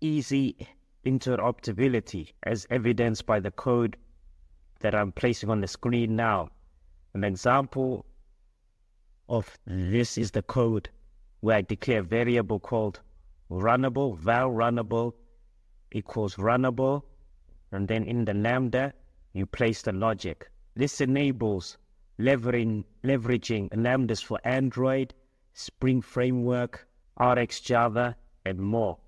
easy 0.01 0.57
interoperability 1.05 2.33
as 2.45 2.67
evidenced 2.71 3.27
by 3.27 3.39
the 3.39 3.51
code 3.51 3.97
that 4.81 4.95
I'm 4.95 5.13
placing 5.13 5.51
on 5.51 5.61
the 5.61 5.67
screen 5.67 6.17
now. 6.17 6.49
An 7.13 7.25
example 7.25 8.07
of 9.29 9.59
this 9.67 10.17
is 10.17 10.31
the 10.31 10.43
code 10.43 10.89
where 11.41 11.57
I 11.57 11.63
declare 11.63 12.01
a 12.01 12.03
variable 12.03 12.59
called 12.59 13.01
runnable, 13.51 14.17
val 14.17 14.51
runnable 14.51 15.13
equals 15.93 16.37
runnable, 16.37 17.03
and 17.73 17.87
then 17.87 18.05
in 18.05 18.25
the 18.25 18.35
lambda, 18.35 18.95
you 19.35 19.45
place 19.45 19.83
the 19.83 19.93
logic. 19.93 20.51
This 20.75 21.01
enables 21.01 21.77
leveraging, 22.19 22.85
leveraging 23.05 23.69
lambdas 23.71 24.25
for 24.25 24.41
Android, 24.45 25.13
Spring 25.53 26.01
Framework, 26.01 26.89
RxJava, 27.19 28.15
and 28.45 28.59
more. 28.59 28.99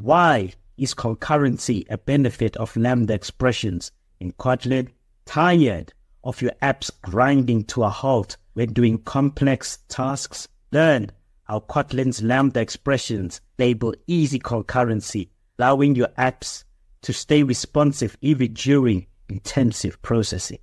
Why 0.00 0.52
is 0.76 0.94
concurrency 0.94 1.84
a 1.90 1.98
benefit 1.98 2.56
of 2.56 2.76
lambda 2.76 3.14
expressions 3.14 3.92
in 4.20 4.32
Kotlin? 4.32 4.88
Tired 5.24 5.92
of 6.24 6.42
your 6.42 6.52
apps 6.62 6.90
grinding 7.02 7.64
to 7.64 7.84
a 7.84 7.88
halt 7.88 8.36
when 8.54 8.72
doing 8.72 8.98
complex 8.98 9.78
tasks? 9.88 10.48
Learn 10.72 11.10
how 11.44 11.60
Kotlin's 11.60 12.22
Lambda 12.22 12.60
expressions 12.60 13.40
enable 13.58 13.94
easy 14.06 14.38
concurrency, 14.38 15.28
allowing 15.58 15.94
your 15.94 16.08
apps 16.18 16.64
to 17.02 17.12
stay 17.12 17.42
responsive 17.42 18.16
even 18.20 18.54
during 18.54 19.06
intensive 19.28 20.00
processing. 20.02 20.58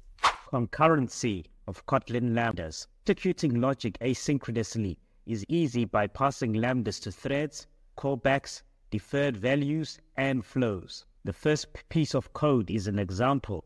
Concurrency 0.52 1.46
of 1.68 1.86
Kotlin 1.86 2.32
Lambdas. 2.32 2.88
Executing 3.06 3.62
logic 3.62 3.98
asynchronously 4.00 4.98
is 5.26 5.46
easy 5.48 5.86
by 5.86 6.08
passing 6.08 6.54
lambdas 6.54 7.02
to 7.02 7.12
threads, 7.12 7.68
callbacks, 8.00 8.62
deferred 8.92 9.36
values, 9.36 10.00
and 10.16 10.46
flows. 10.46 11.06
The 11.26 11.34
first 11.34 11.68
piece 11.90 12.16
of 12.16 12.32
code 12.32 12.72
is 12.72 12.88
an 12.88 12.98
example 12.98 13.66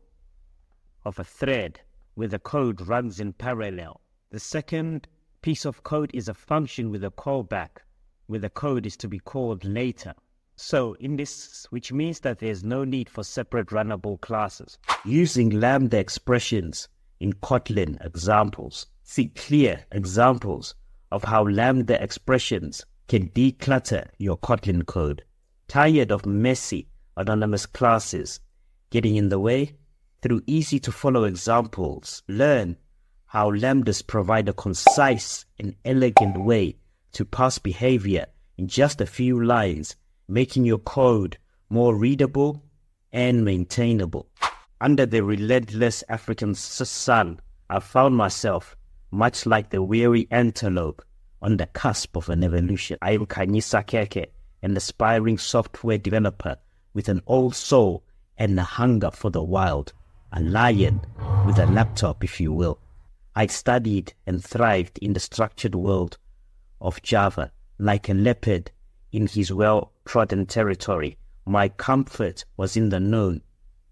of 1.04 1.20
a 1.20 1.24
thread 1.24 1.80
where 2.14 2.26
the 2.26 2.40
code 2.40 2.80
runs 2.88 3.20
in 3.20 3.32
parallel. 3.34 4.00
The 4.30 4.40
second 4.40 5.06
piece 5.40 5.64
of 5.64 5.84
code 5.84 6.10
is 6.12 6.28
a 6.28 6.34
function 6.34 6.90
with 6.90 7.04
a 7.04 7.12
callback 7.12 7.84
where 8.26 8.40
the 8.40 8.50
code 8.50 8.86
is 8.86 8.96
to 8.96 9.08
be 9.08 9.20
called 9.20 9.64
later. 9.64 10.14
So 10.56 10.94
in 10.94 11.14
this, 11.14 11.68
which 11.70 11.92
means 11.92 12.18
that 12.20 12.40
there's 12.40 12.64
no 12.64 12.82
need 12.82 13.08
for 13.08 13.22
separate 13.22 13.68
runnable 13.68 14.20
classes. 14.20 14.78
Using 15.04 15.60
Lambda 15.60 15.98
expressions 15.98 16.88
in 17.20 17.34
Kotlin 17.34 18.04
examples, 18.04 18.86
see 19.04 19.28
clear 19.28 19.84
examples 19.92 20.74
of 21.12 21.22
how 21.22 21.44
Lambda 21.44 22.02
expressions 22.02 22.84
can 23.08 23.28
declutter 23.30 24.08
your 24.18 24.36
Kotlin 24.38 24.86
code. 24.86 25.24
Tired 25.68 26.10
of 26.10 26.26
messy, 26.26 26.88
anonymous 27.16 27.66
classes 27.66 28.40
getting 28.90 29.16
in 29.16 29.28
the 29.28 29.40
way? 29.40 29.74
Through 30.22 30.42
easy 30.46 30.78
to 30.80 30.92
follow 30.92 31.24
examples, 31.24 32.22
learn 32.28 32.76
how 33.26 33.50
lambdas 33.50 34.06
provide 34.06 34.48
a 34.48 34.52
concise 34.52 35.44
and 35.58 35.74
elegant 35.84 36.38
way 36.38 36.76
to 37.12 37.24
pass 37.24 37.58
behavior 37.58 38.26
in 38.56 38.68
just 38.68 39.00
a 39.00 39.06
few 39.06 39.44
lines, 39.44 39.96
making 40.28 40.64
your 40.64 40.78
code 40.78 41.36
more 41.68 41.96
readable 41.96 42.62
and 43.12 43.44
maintainable. 43.44 44.28
Under 44.80 45.06
the 45.06 45.22
relentless 45.22 46.04
African 46.08 46.54
sun, 46.54 47.40
I 47.68 47.80
found 47.80 48.16
myself 48.16 48.76
much 49.10 49.46
like 49.46 49.70
the 49.70 49.82
weary 49.82 50.28
antelope 50.30 51.02
on 51.44 51.58
the 51.58 51.66
cusp 51.66 52.16
of 52.16 52.30
an 52.30 52.42
evolution. 52.42 52.96
I 53.02 53.12
am 53.12 53.26
Khanyisa 53.26 53.84
Keke, 53.86 54.28
an 54.62 54.76
aspiring 54.76 55.36
software 55.36 55.98
developer 55.98 56.56
with 56.94 57.10
an 57.10 57.20
old 57.26 57.54
soul 57.54 58.02
and 58.38 58.58
a 58.58 58.62
hunger 58.62 59.10
for 59.10 59.30
the 59.30 59.42
wild 59.42 59.92
a 60.32 60.40
lion 60.40 61.00
with 61.46 61.58
a 61.58 61.66
laptop, 61.66 62.24
if 62.24 62.40
you 62.40 62.52
will. 62.52 62.80
I 63.36 63.46
studied 63.46 64.14
and 64.26 64.42
thrived 64.42 64.98
in 64.98 65.12
the 65.12 65.20
structured 65.20 65.76
world 65.76 66.18
of 66.80 67.02
Java 67.02 67.52
like 67.78 68.08
a 68.08 68.14
leopard 68.14 68.72
in 69.12 69.28
his 69.28 69.52
well 69.52 69.92
trodden 70.04 70.46
territory. 70.46 71.18
My 71.46 71.68
comfort 71.68 72.44
was 72.56 72.76
in 72.76 72.88
the 72.88 72.98
known, 72.98 73.42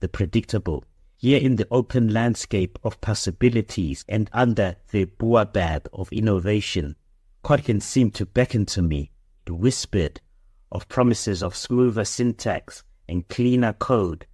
the 0.01 0.09
predictable. 0.09 0.85
Here 1.17 1.38
in 1.38 1.57
the 1.57 1.69
open 1.71 2.12
landscape 2.12 2.79
of 2.83 3.01
possibilities 3.01 4.05
and 4.09 4.29
under 4.33 4.75
the 4.91 5.05
baobab 5.05 5.88
of 5.93 6.12
innovation, 6.12 6.97
Kotlin 7.45 7.83
seemed 7.83 8.15
to 8.15 8.27
beckon 8.27 8.67
to 8.67 8.83
me. 8.83 9.11
Whispered 9.49 10.21
of 10.71 10.89
promises 10.89 11.43
of 11.43 11.57
smoother 11.57 12.05
syntax 12.05 12.85
and 13.09 13.29
cleaner 13.29 13.73
code 13.73 14.27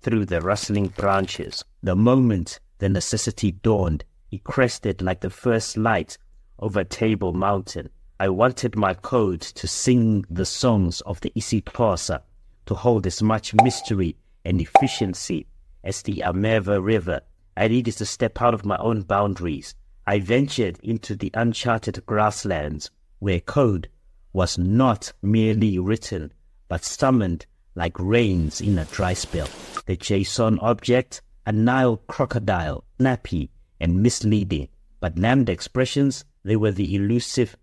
through 0.00 0.26
the 0.26 0.40
rustling 0.40 0.88
branches. 0.88 1.64
The 1.82 1.96
moment 1.96 2.60
the 2.78 2.88
necessity 2.88 3.52
dawned, 3.52 4.04
it 4.30 4.44
crested 4.44 5.00
like 5.00 5.20
the 5.20 5.30
first 5.30 5.76
light 5.76 6.18
over 6.58 6.84
Table 6.84 7.32
Mountain. 7.32 7.88
I 8.18 8.28
wanted 8.28 8.76
my 8.76 8.94
code 8.94 9.40
to 9.40 9.66
sing 9.66 10.24
the 10.28 10.44
songs 10.44 11.00
of 11.02 11.20
the 11.20 11.32
isiXhosa, 11.36 12.22
to 12.66 12.74
hold 12.74 13.06
as 13.06 13.22
much 13.22 13.54
mystery 13.54 14.16
and 14.44 14.60
efficiency 14.60 15.46
as 15.84 16.02
the 16.02 16.22
Ameva 16.26 16.82
River. 16.82 17.20
I 17.56 17.68
needed 17.68 17.96
to 17.98 18.06
step 18.06 18.42
out 18.42 18.54
of 18.54 18.64
my 18.64 18.76
own 18.78 19.02
boundaries. 19.02 19.74
I 20.08 20.20
ventured 20.20 20.78
into 20.84 21.16
the 21.16 21.32
uncharted 21.34 22.06
grasslands 22.06 22.90
where 23.18 23.40
code 23.40 23.88
was 24.32 24.56
not 24.56 25.12
merely 25.20 25.80
written 25.80 26.32
but 26.68 26.84
summoned 26.84 27.46
like 27.74 27.98
rains 27.98 28.60
in 28.60 28.78
a 28.78 28.84
dry 28.84 29.14
spell. 29.14 29.48
The 29.86 29.96
JSON 29.96 30.58
object, 30.62 31.22
a 31.44 31.52
Nile 31.52 31.96
crocodile, 32.06 32.84
snappy 32.98 33.50
and 33.80 34.02
misleading, 34.02 34.68
but 35.00 35.18
lambda 35.18 35.50
expressions, 35.50 36.24
they 36.44 36.54
were 36.56 36.72
the 36.72 36.94
elusive 36.94 37.56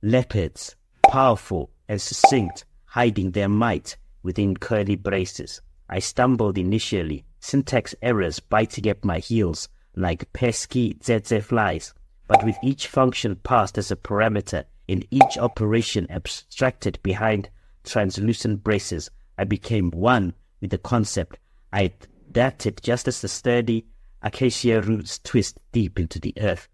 leopards, 0.00 0.76
powerful 1.08 1.70
and 1.88 2.00
succinct, 2.00 2.64
hiding 2.84 3.32
their 3.32 3.48
might 3.48 3.96
within 4.22 4.56
curly 4.56 4.94
braces. 4.94 5.60
I 5.88 5.98
stumbled 5.98 6.58
initially, 6.58 7.24
syntax 7.40 7.94
errors 8.02 8.38
biting 8.38 8.86
at 8.88 9.04
my 9.04 9.18
heels 9.18 9.68
like 9.98 10.32
pesky 10.32 10.94
tsetse 10.94 11.42
flies, 11.42 11.92
but 12.28 12.44
with 12.44 12.56
each 12.62 12.86
function 12.86 13.36
passed 13.36 13.76
as 13.76 13.90
a 13.90 13.96
parameter 13.96 14.64
in 14.86 15.04
each 15.10 15.36
operation 15.38 16.06
abstracted 16.10 16.98
behind 17.02 17.50
translucent 17.84 18.62
braces, 18.62 19.10
I 19.36 19.44
became 19.44 19.90
one 19.90 20.34
with 20.60 20.70
the 20.70 20.78
concept. 20.78 21.38
I 21.72 21.92
adapted 22.30 22.80
just 22.82 23.08
as 23.08 23.20
the 23.20 23.28
sturdy 23.28 23.86
acacia 24.22 24.80
roots 24.80 25.18
twist 25.18 25.58
deep 25.72 25.98
into 25.98 26.18
the 26.18 26.34
earth. 26.38 26.68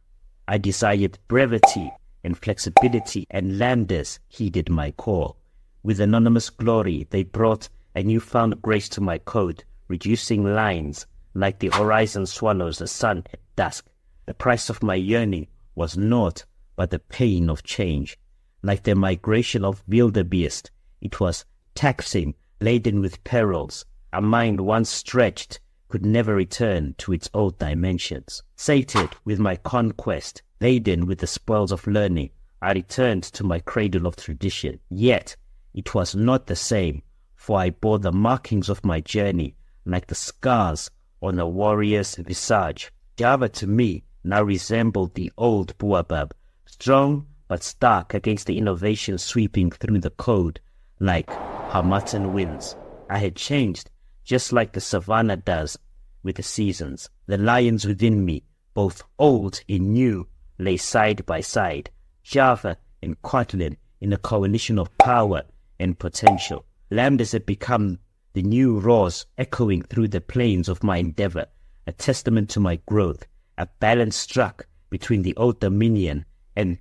I 0.46 0.58
desired 0.58 1.18
brevity 1.28 1.90
and 2.22 2.38
flexibility, 2.38 3.26
and 3.30 3.52
lambdas 3.58 4.18
heeded 4.28 4.70
my 4.70 4.90
call. 4.92 5.36
With 5.82 6.00
anonymous 6.00 6.50
glory, 6.50 7.06
they 7.10 7.22
brought 7.22 7.68
a 7.94 8.02
newfound 8.02 8.62
grace 8.62 8.88
to 8.90 9.00
my 9.00 9.18
code, 9.18 9.64
reducing 9.88 10.44
lines 10.44 11.06
like 11.34 11.58
the 11.58 11.68
horizon 11.68 12.26
swallows 12.26 12.78
the 12.78 12.86
sun 12.86 13.24
at 13.32 13.40
dusk. 13.56 13.86
The 14.26 14.34
price 14.34 14.70
of 14.70 14.82
my 14.82 14.94
yearning 14.94 15.48
was 15.74 15.96
naught 15.96 16.44
but 16.76 16.90
the 16.90 16.98
pain 16.98 17.50
of 17.50 17.62
change. 17.62 18.18
Like 18.62 18.84
the 18.84 18.94
migration 18.94 19.64
of 19.64 19.82
wildebeest, 19.86 20.70
it 21.00 21.20
was 21.20 21.44
taxing, 21.74 22.34
laden 22.60 23.00
with 23.00 23.22
perils. 23.24 23.84
A 24.12 24.20
mind 24.20 24.60
once 24.60 24.90
stretched 24.90 25.60
could 25.88 26.06
never 26.06 26.34
return 26.34 26.94
to 26.98 27.12
its 27.12 27.28
old 27.34 27.58
dimensions. 27.58 28.42
Sated 28.56 29.10
with 29.24 29.38
my 29.38 29.56
conquest, 29.56 30.42
laden 30.60 31.06
with 31.06 31.18
the 31.18 31.26
spoils 31.26 31.72
of 31.72 31.86
learning, 31.86 32.30
I 32.62 32.72
returned 32.72 33.24
to 33.24 33.44
my 33.44 33.58
cradle 33.58 34.06
of 34.06 34.16
tradition. 34.16 34.80
Yet 34.88 35.36
it 35.74 35.94
was 35.94 36.14
not 36.14 36.46
the 36.46 36.56
same 36.56 37.02
for 37.34 37.58
I 37.58 37.70
bore 37.70 37.98
the 37.98 38.10
markings 38.10 38.70
of 38.70 38.84
my 38.86 39.00
journey 39.00 39.54
like 39.84 40.06
the 40.06 40.14
scars 40.14 40.90
on 41.24 41.38
a 41.38 41.48
warrior's 41.48 42.16
visage. 42.16 42.92
Java 43.16 43.48
to 43.48 43.66
me 43.66 44.04
now 44.22 44.42
resembled 44.42 45.14
the 45.14 45.32
old 45.38 45.76
Baobab, 45.78 46.34
strong 46.66 47.26
but 47.48 47.62
stark 47.62 48.12
against 48.12 48.46
the 48.46 48.58
innovation 48.58 49.16
sweeping 49.16 49.70
through 49.70 50.00
the 50.00 50.10
code 50.10 50.60
like 51.00 51.30
Harmattan 51.30 52.34
winds. 52.34 52.76
I 53.08 53.18
had 53.18 53.36
changed, 53.36 53.90
just 54.22 54.52
like 54.52 54.72
the 54.72 54.82
savannah 54.82 55.38
does 55.38 55.78
with 56.22 56.36
the 56.36 56.42
seasons. 56.42 57.08
The 57.26 57.38
lions 57.38 57.86
within 57.86 58.24
me, 58.24 58.44
both 58.74 59.02
old 59.18 59.62
and 59.66 59.94
new, 59.94 60.28
lay 60.58 60.76
side 60.76 61.24
by 61.24 61.40
side, 61.40 61.90
Java 62.22 62.76
and 63.02 63.20
Kotlin 63.22 63.76
in 64.00 64.12
a 64.12 64.18
coalition 64.18 64.78
of 64.78 64.96
power 64.98 65.42
and 65.78 65.98
potential. 65.98 66.66
Lambdas 66.90 67.32
had 67.32 67.46
become 67.46 67.98
the 68.34 68.42
new 68.42 68.78
roars 68.80 69.26
echoing 69.38 69.80
through 69.82 70.08
the 70.08 70.20
plains 70.20 70.68
of 70.68 70.82
my 70.82 70.98
endeavor, 70.98 71.46
a 71.86 71.92
testament 71.92 72.50
to 72.50 72.60
my 72.60 72.76
growth, 72.86 73.26
a 73.56 73.66
balance 73.78 74.16
struck 74.16 74.66
between 74.90 75.22
the 75.22 75.36
old 75.36 75.58
dominion 75.60 76.24
and, 76.56 76.78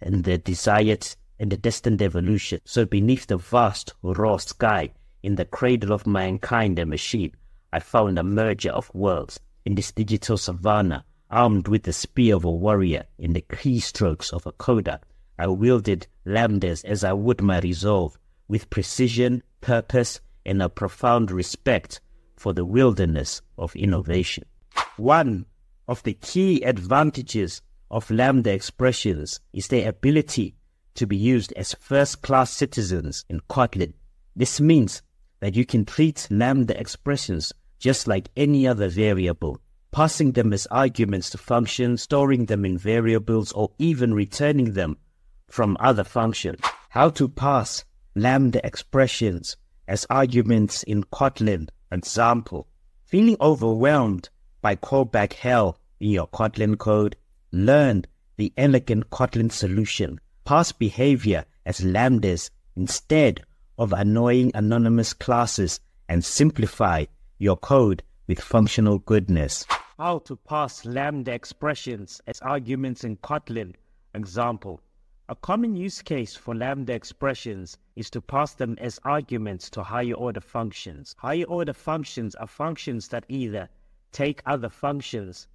and 0.00 0.24
the 0.24 0.36
desired 0.36 1.06
and 1.40 1.50
the 1.50 1.56
destined 1.56 2.02
evolution. 2.02 2.60
So 2.64 2.84
beneath 2.84 3.26
the 3.26 3.38
vast 3.38 3.94
raw 4.02 4.36
sky, 4.36 4.90
in 5.22 5.36
the 5.36 5.46
cradle 5.46 5.92
of 5.92 6.06
mankind 6.06 6.78
and 6.78 6.90
machine, 6.90 7.32
I 7.72 7.80
found 7.80 8.18
a 8.18 8.22
merger 8.22 8.70
of 8.70 8.94
worlds. 8.94 9.40
In 9.64 9.74
this 9.76 9.92
digital 9.92 10.36
savannah, 10.36 11.04
armed 11.30 11.68
with 11.68 11.84
the 11.84 11.92
spear 11.92 12.36
of 12.36 12.44
a 12.44 12.50
warrior 12.50 13.04
and 13.18 13.34
the 13.34 13.40
keystrokes 13.40 14.32
of 14.32 14.46
a 14.46 14.52
coder, 14.52 14.98
I 15.38 15.46
wielded 15.46 16.06
lambdas 16.26 16.84
as 16.84 17.02
I 17.02 17.14
would 17.14 17.40
my 17.40 17.60
resolve, 17.60 18.18
with 18.46 18.68
precision, 18.68 19.42
purpose, 19.62 20.20
and 20.44 20.62
a 20.62 20.68
profound 20.68 21.30
respect 21.30 22.00
for 22.36 22.52
the 22.52 22.64
wilderness 22.64 23.42
of 23.58 23.74
innovation. 23.76 24.44
One 24.96 25.46
of 25.88 26.02
the 26.02 26.14
key 26.14 26.62
advantages 26.62 27.62
of 27.90 28.10
Lambda 28.10 28.52
expressions 28.52 29.40
is 29.52 29.68
their 29.68 29.88
ability 29.88 30.54
to 30.94 31.06
be 31.06 31.16
used 31.16 31.52
as 31.52 31.74
first 31.74 32.22
class 32.22 32.50
citizens 32.50 33.24
in 33.28 33.40
Kotlin. 33.48 33.92
This 34.34 34.60
means 34.60 35.02
that 35.40 35.54
you 35.54 35.64
can 35.64 35.84
treat 35.84 36.28
Lambda 36.30 36.78
expressions 36.78 37.52
just 37.78 38.06
like 38.06 38.30
any 38.36 38.66
other 38.66 38.88
variable, 38.88 39.58
passing 39.90 40.32
them 40.32 40.52
as 40.52 40.66
arguments 40.66 41.30
to 41.30 41.38
functions, 41.38 42.02
storing 42.02 42.46
them 42.46 42.64
in 42.64 42.78
variables, 42.78 43.52
or 43.52 43.70
even 43.78 44.14
returning 44.14 44.72
them 44.72 44.96
from 45.48 45.76
other 45.80 46.04
functions. 46.04 46.60
How 46.90 47.10
to 47.10 47.28
pass 47.28 47.84
lambda 48.14 48.64
expressions 48.64 49.56
as 49.92 50.06
arguments 50.08 50.82
in 50.84 51.04
Kotlin. 51.04 51.68
Example, 51.92 52.66
feeling 53.04 53.36
overwhelmed 53.42 54.30
by 54.62 54.74
callback 54.74 55.34
hell 55.34 55.76
in 56.00 56.08
your 56.08 56.26
Kotlin 56.28 56.78
code? 56.78 57.14
Learn 57.52 58.06
the 58.38 58.50
elegant 58.56 59.10
Kotlin 59.10 59.52
solution. 59.52 60.18
Pass 60.46 60.72
behavior 60.72 61.44
as 61.66 61.80
lambdas 61.80 62.48
instead 62.74 63.42
of 63.76 63.92
annoying 63.92 64.50
anonymous 64.54 65.12
classes 65.12 65.78
and 66.08 66.24
simplify 66.24 67.04
your 67.38 67.58
code 67.58 68.02
with 68.26 68.40
functional 68.40 68.98
goodness. 69.00 69.66
How 69.98 70.20
to 70.20 70.36
pass 70.36 70.86
lambda 70.86 71.34
expressions 71.34 72.22
as 72.26 72.40
arguments 72.40 73.04
in 73.04 73.18
Kotlin. 73.18 73.74
Example, 74.14 74.80
a 75.32 75.36
common 75.36 75.74
use 75.74 76.02
case 76.02 76.36
for 76.36 76.54
lambda 76.54 76.92
expressions 76.92 77.78
is 77.96 78.10
to 78.10 78.20
pass 78.20 78.52
them 78.52 78.76
as 78.78 79.00
arguments 79.02 79.70
to 79.70 79.82
higher 79.82 80.12
order 80.12 80.42
functions. 80.42 81.16
Higher 81.18 81.44
order 81.44 81.72
functions 81.72 82.34
are 82.34 82.46
functions 82.46 83.08
that 83.08 83.24
either 83.30 83.70
take 84.12 84.42
other 84.44 84.68
functions 84.68 85.48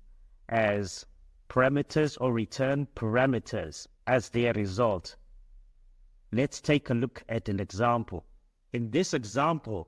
as 0.49 1.05
parameters 1.47 2.17
or 2.19 2.33
return 2.33 2.87
parameters 2.95 3.85
as 4.07 4.29
their 4.29 4.51
result. 4.53 5.15
Let's 6.31 6.59
take 6.59 6.89
a 6.89 6.95
look 6.95 7.23
at 7.29 7.47
an 7.47 7.59
example. 7.59 8.25
In 8.73 8.89
this 8.89 9.13
example, 9.13 9.87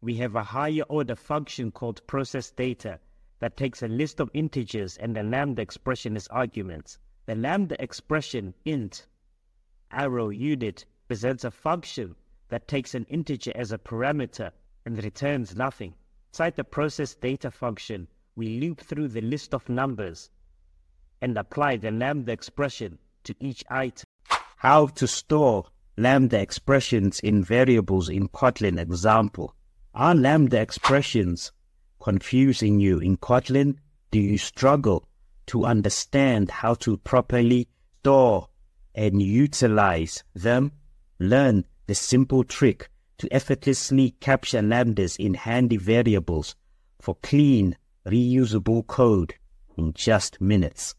we 0.00 0.14
have 0.14 0.34
a 0.34 0.44
higher 0.44 0.84
order 0.88 1.14
function 1.14 1.70
called 1.70 2.06
process 2.06 2.50
data 2.50 2.98
that 3.40 3.58
takes 3.58 3.82
a 3.82 3.88
list 3.88 4.18
of 4.18 4.30
integers 4.32 4.96
and 4.96 5.14
the 5.14 5.22
lambda 5.22 5.60
expression 5.60 6.16
as 6.16 6.26
arguments. 6.28 6.96
The 7.26 7.34
lambda 7.34 7.76
expression 7.82 8.54
int 8.64 9.06
arrow 9.90 10.28
unit 10.28 10.84
presents 11.08 11.44
a 11.44 11.50
function 11.50 12.14
that 12.48 12.68
takes 12.68 12.94
an 12.94 13.04
integer 13.08 13.52
as 13.54 13.72
a 13.72 13.78
parameter 13.78 14.50
and 14.84 15.02
returns 15.02 15.56
nothing. 15.56 15.94
Inside 16.30 16.56
the 16.56 16.64
process 16.64 17.14
data 17.14 17.50
function, 17.50 18.08
we 18.34 18.60
loop 18.60 18.80
through 18.80 19.08
the 19.08 19.20
list 19.20 19.54
of 19.54 19.68
numbers 19.68 20.30
and 21.20 21.36
apply 21.36 21.76
the 21.76 21.90
lambda 21.90 22.32
expression 22.32 22.98
to 23.24 23.34
each 23.40 23.64
item. 23.70 24.04
How 24.56 24.86
to 24.88 25.06
store 25.06 25.64
lambda 25.96 26.40
expressions 26.40 27.20
in 27.20 27.42
variables 27.42 28.08
in 28.08 28.28
Kotlin 28.28 28.78
example. 28.78 29.54
Are 29.94 30.14
lambda 30.14 30.60
expressions 30.60 31.52
confusing 32.00 32.80
you 32.80 32.98
in 32.98 33.16
Kotlin? 33.16 33.76
Do 34.10 34.20
you 34.20 34.38
struggle 34.38 35.08
to 35.46 35.64
understand 35.64 36.50
how 36.50 36.74
to 36.74 36.98
properly 36.98 37.68
store 38.00 38.48
and 38.96 39.22
utilize 39.22 40.24
them, 40.34 40.72
learn 41.18 41.64
the 41.86 41.94
simple 41.94 42.42
trick 42.42 42.88
to 43.18 43.32
effortlessly 43.32 44.10
capture 44.20 44.62
lambdas 44.62 45.16
in 45.18 45.34
handy 45.34 45.76
variables 45.76 46.56
for 47.00 47.14
clean, 47.22 47.76
reusable 48.06 48.86
code 48.86 49.34
in 49.76 49.92
just 49.92 50.40
minutes. 50.40 50.94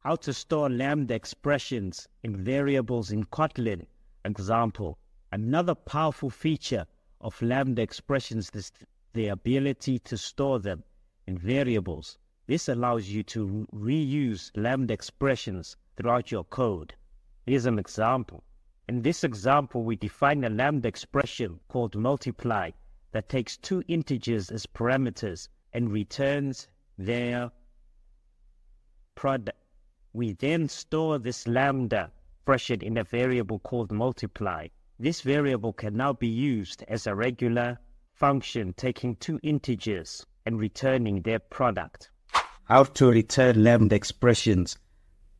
How 0.00 0.16
to 0.16 0.32
store 0.32 0.70
lambda 0.70 1.14
expressions 1.14 2.06
in 2.22 2.44
variables 2.44 3.10
in 3.10 3.24
Kotlin. 3.24 3.86
Example, 4.24 4.98
another 5.32 5.74
powerful 5.74 6.30
feature 6.30 6.86
of 7.20 7.40
lambda 7.42 7.82
expressions 7.82 8.50
is 8.54 8.72
the 9.12 9.28
ability 9.28 9.98
to 10.00 10.16
store 10.16 10.58
them 10.58 10.84
in 11.26 11.36
variables. 11.36 12.18
This 12.46 12.68
allows 12.68 13.08
you 13.08 13.22
to 13.24 13.66
reuse 13.74 14.50
lambda 14.54 14.94
expressions 14.94 15.76
throughout 16.00 16.30
your 16.30 16.44
code. 16.44 16.94
Here's 17.44 17.66
an 17.66 17.78
example. 17.78 18.42
In 18.88 19.02
this 19.02 19.22
example, 19.22 19.82
we 19.82 19.96
define 19.96 20.44
a 20.44 20.48
lambda 20.48 20.88
expression 20.88 21.60
called 21.68 21.94
multiply 21.94 22.70
that 23.12 23.28
takes 23.28 23.58
two 23.58 23.82
integers 23.86 24.50
as 24.50 24.64
parameters 24.64 25.48
and 25.74 25.92
returns 25.92 26.68
their 26.96 27.50
product 29.14 29.58
We 30.12 30.32
then 30.32 30.68
store 30.68 31.18
this 31.18 31.46
lambda 31.46 32.10
expression 32.38 32.80
in 32.82 32.96
a 32.96 33.04
variable 33.04 33.58
called 33.58 33.92
multiply. 33.92 34.68
This 34.98 35.20
variable 35.20 35.72
can 35.74 35.96
now 35.96 36.14
be 36.14 36.28
used 36.28 36.82
as 36.88 37.06
a 37.06 37.14
regular 37.14 37.78
function 38.14 38.72
taking 38.72 39.16
two 39.16 39.38
integers 39.42 40.26
and 40.46 40.58
returning 40.58 41.22
their 41.22 41.38
product. 41.38 42.10
How 42.64 42.84
to 42.84 43.10
return 43.10 43.62
lambda 43.62 43.94
expressions 43.94 44.78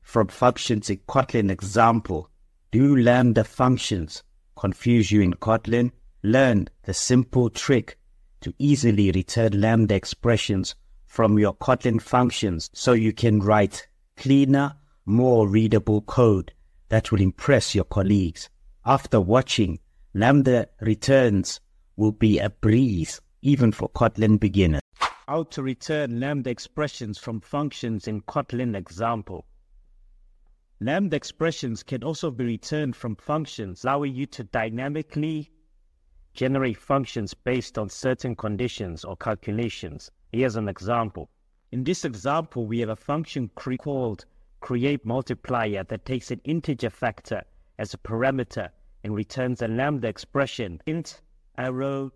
from 0.03 0.29
functions 0.29 0.91
in 0.91 0.99
Kotlin 1.09 1.51
example. 1.51 2.31
Do 2.71 2.97
lambda 2.97 3.45
functions 3.45 4.23
confuse 4.57 5.11
you 5.11 5.21
in 5.21 5.35
Kotlin? 5.35 5.91
Learn 6.23 6.69
the 6.85 6.95
simple 6.95 7.51
trick 7.51 7.99
to 8.41 8.55
easily 8.59 9.11
return 9.11 9.61
lambda 9.61 9.95
expressions 9.95 10.75
from 11.07 11.39
your 11.39 11.55
Kotlin 11.55 12.01
functions 12.01 12.71
so 12.73 12.93
you 12.93 13.13
can 13.13 13.41
write 13.41 13.87
cleaner, 14.17 14.77
more 15.07 15.49
readable 15.49 16.03
code 16.03 16.53
that 16.89 17.11
will 17.11 17.21
impress 17.21 17.75
your 17.75 17.85
colleagues. 17.85 18.49
After 18.85 19.21
watching, 19.21 19.79
lambda 20.15 20.69
returns 20.81 21.61
will 21.97 22.13
be 22.13 22.39
a 22.39 22.51
breeze 22.51 23.21
even 23.43 23.73
for 23.73 23.89
Kotlin 23.89 24.39
beginners. 24.39 24.81
How 25.27 25.45
to 25.45 25.63
return 25.63 26.21
lambda 26.21 26.51
expressions 26.51 27.19
from 27.19 27.41
functions 27.41 28.09
in 28.09 28.23
Kotlin 28.23 28.77
example. 28.77 29.47
Lambda 30.83 31.15
expressions 31.15 31.83
can 31.83 32.03
also 32.03 32.31
be 32.31 32.43
returned 32.43 32.97
from 32.97 33.15
functions, 33.15 33.85
allowing 33.85 34.15
you 34.15 34.25
to 34.25 34.45
dynamically 34.45 35.51
generate 36.33 36.79
functions 36.79 37.35
based 37.35 37.77
on 37.77 37.91
certain 37.91 38.35
conditions 38.35 39.05
or 39.05 39.15
calculations. 39.15 40.11
Here's 40.33 40.57
an 40.57 40.71
example. 40.71 41.29
In 41.71 41.85
this 41.85 42.07
example, 42.07 42.65
we 42.65 42.79
have 42.79 42.89
a 42.89 42.97
function 42.97 43.51
called 43.51 44.25
create 44.61 45.05
multiplier 45.05 45.85
that 45.85 46.07
takes 46.07 46.31
an 46.31 46.41
integer 46.45 46.89
factor 46.89 47.43
as 47.79 47.93
a 47.93 47.99
parameter 47.99 48.71
and 49.05 49.15
returns 49.15 49.61
a 49.61 49.69
lambda 49.69 50.09
expression 50.09 50.81
int 50.87 51.21
arrow 51.59 52.11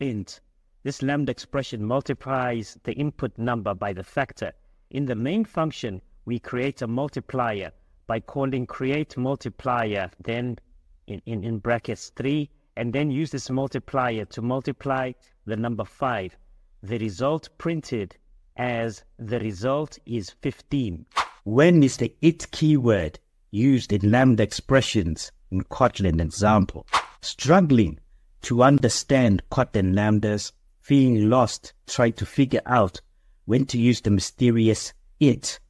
int. 0.00 0.40
This 0.82 1.02
lambda 1.02 1.30
expression 1.30 1.84
multiplies 1.84 2.78
the 2.84 2.94
input 2.94 3.36
number 3.36 3.74
by 3.74 3.92
the 3.92 4.02
factor. 4.02 4.52
In 4.88 5.04
the 5.04 5.14
main 5.14 5.44
function, 5.44 6.00
we 6.24 6.38
create 6.38 6.80
a 6.80 6.86
multiplier 6.86 7.70
by 8.06 8.20
calling 8.20 8.66
create 8.66 9.16
multiplier, 9.16 10.10
then 10.22 10.58
in, 11.06 11.22
in, 11.26 11.44
in 11.44 11.58
brackets 11.58 12.10
3, 12.16 12.48
and 12.76 12.92
then 12.92 13.10
use 13.10 13.30
this 13.30 13.50
multiplier 13.50 14.24
to 14.26 14.42
multiply 14.42 15.12
the 15.46 15.56
number 15.56 15.84
5. 15.84 16.36
The 16.82 16.98
result 16.98 17.48
printed 17.58 18.16
as 18.56 19.04
the 19.18 19.40
result 19.40 19.98
is 20.06 20.30
15. 20.30 21.06
When 21.44 21.82
is 21.82 21.96
the 21.96 22.14
it 22.20 22.50
keyword 22.50 23.18
used 23.50 23.92
in 23.92 24.10
lambda 24.10 24.42
expressions 24.42 25.32
in 25.50 25.62
Kotlin 25.64 26.20
example? 26.20 26.86
Struggling 27.20 27.98
to 28.42 28.62
understand 28.62 29.42
Kotlin 29.50 29.94
lambdas, 29.94 30.52
feeling 30.80 31.30
lost, 31.30 31.72
trying 31.86 32.14
to 32.14 32.26
figure 32.26 32.62
out 32.66 33.00
when 33.44 33.66
to 33.66 33.78
use 33.78 34.00
the 34.00 34.10
mysterious 34.10 34.92
it 35.20 35.60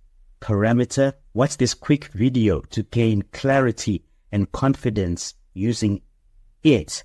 parameter, 0.43 1.13
watch 1.35 1.57
this 1.57 1.73
quick 1.73 2.07
video 2.07 2.61
to 2.63 2.83
gain 2.83 3.23
clarity 3.33 4.05
and 4.33 4.51
confidence 4.51 5.35
using 5.55 6.03
it 6.65 7.05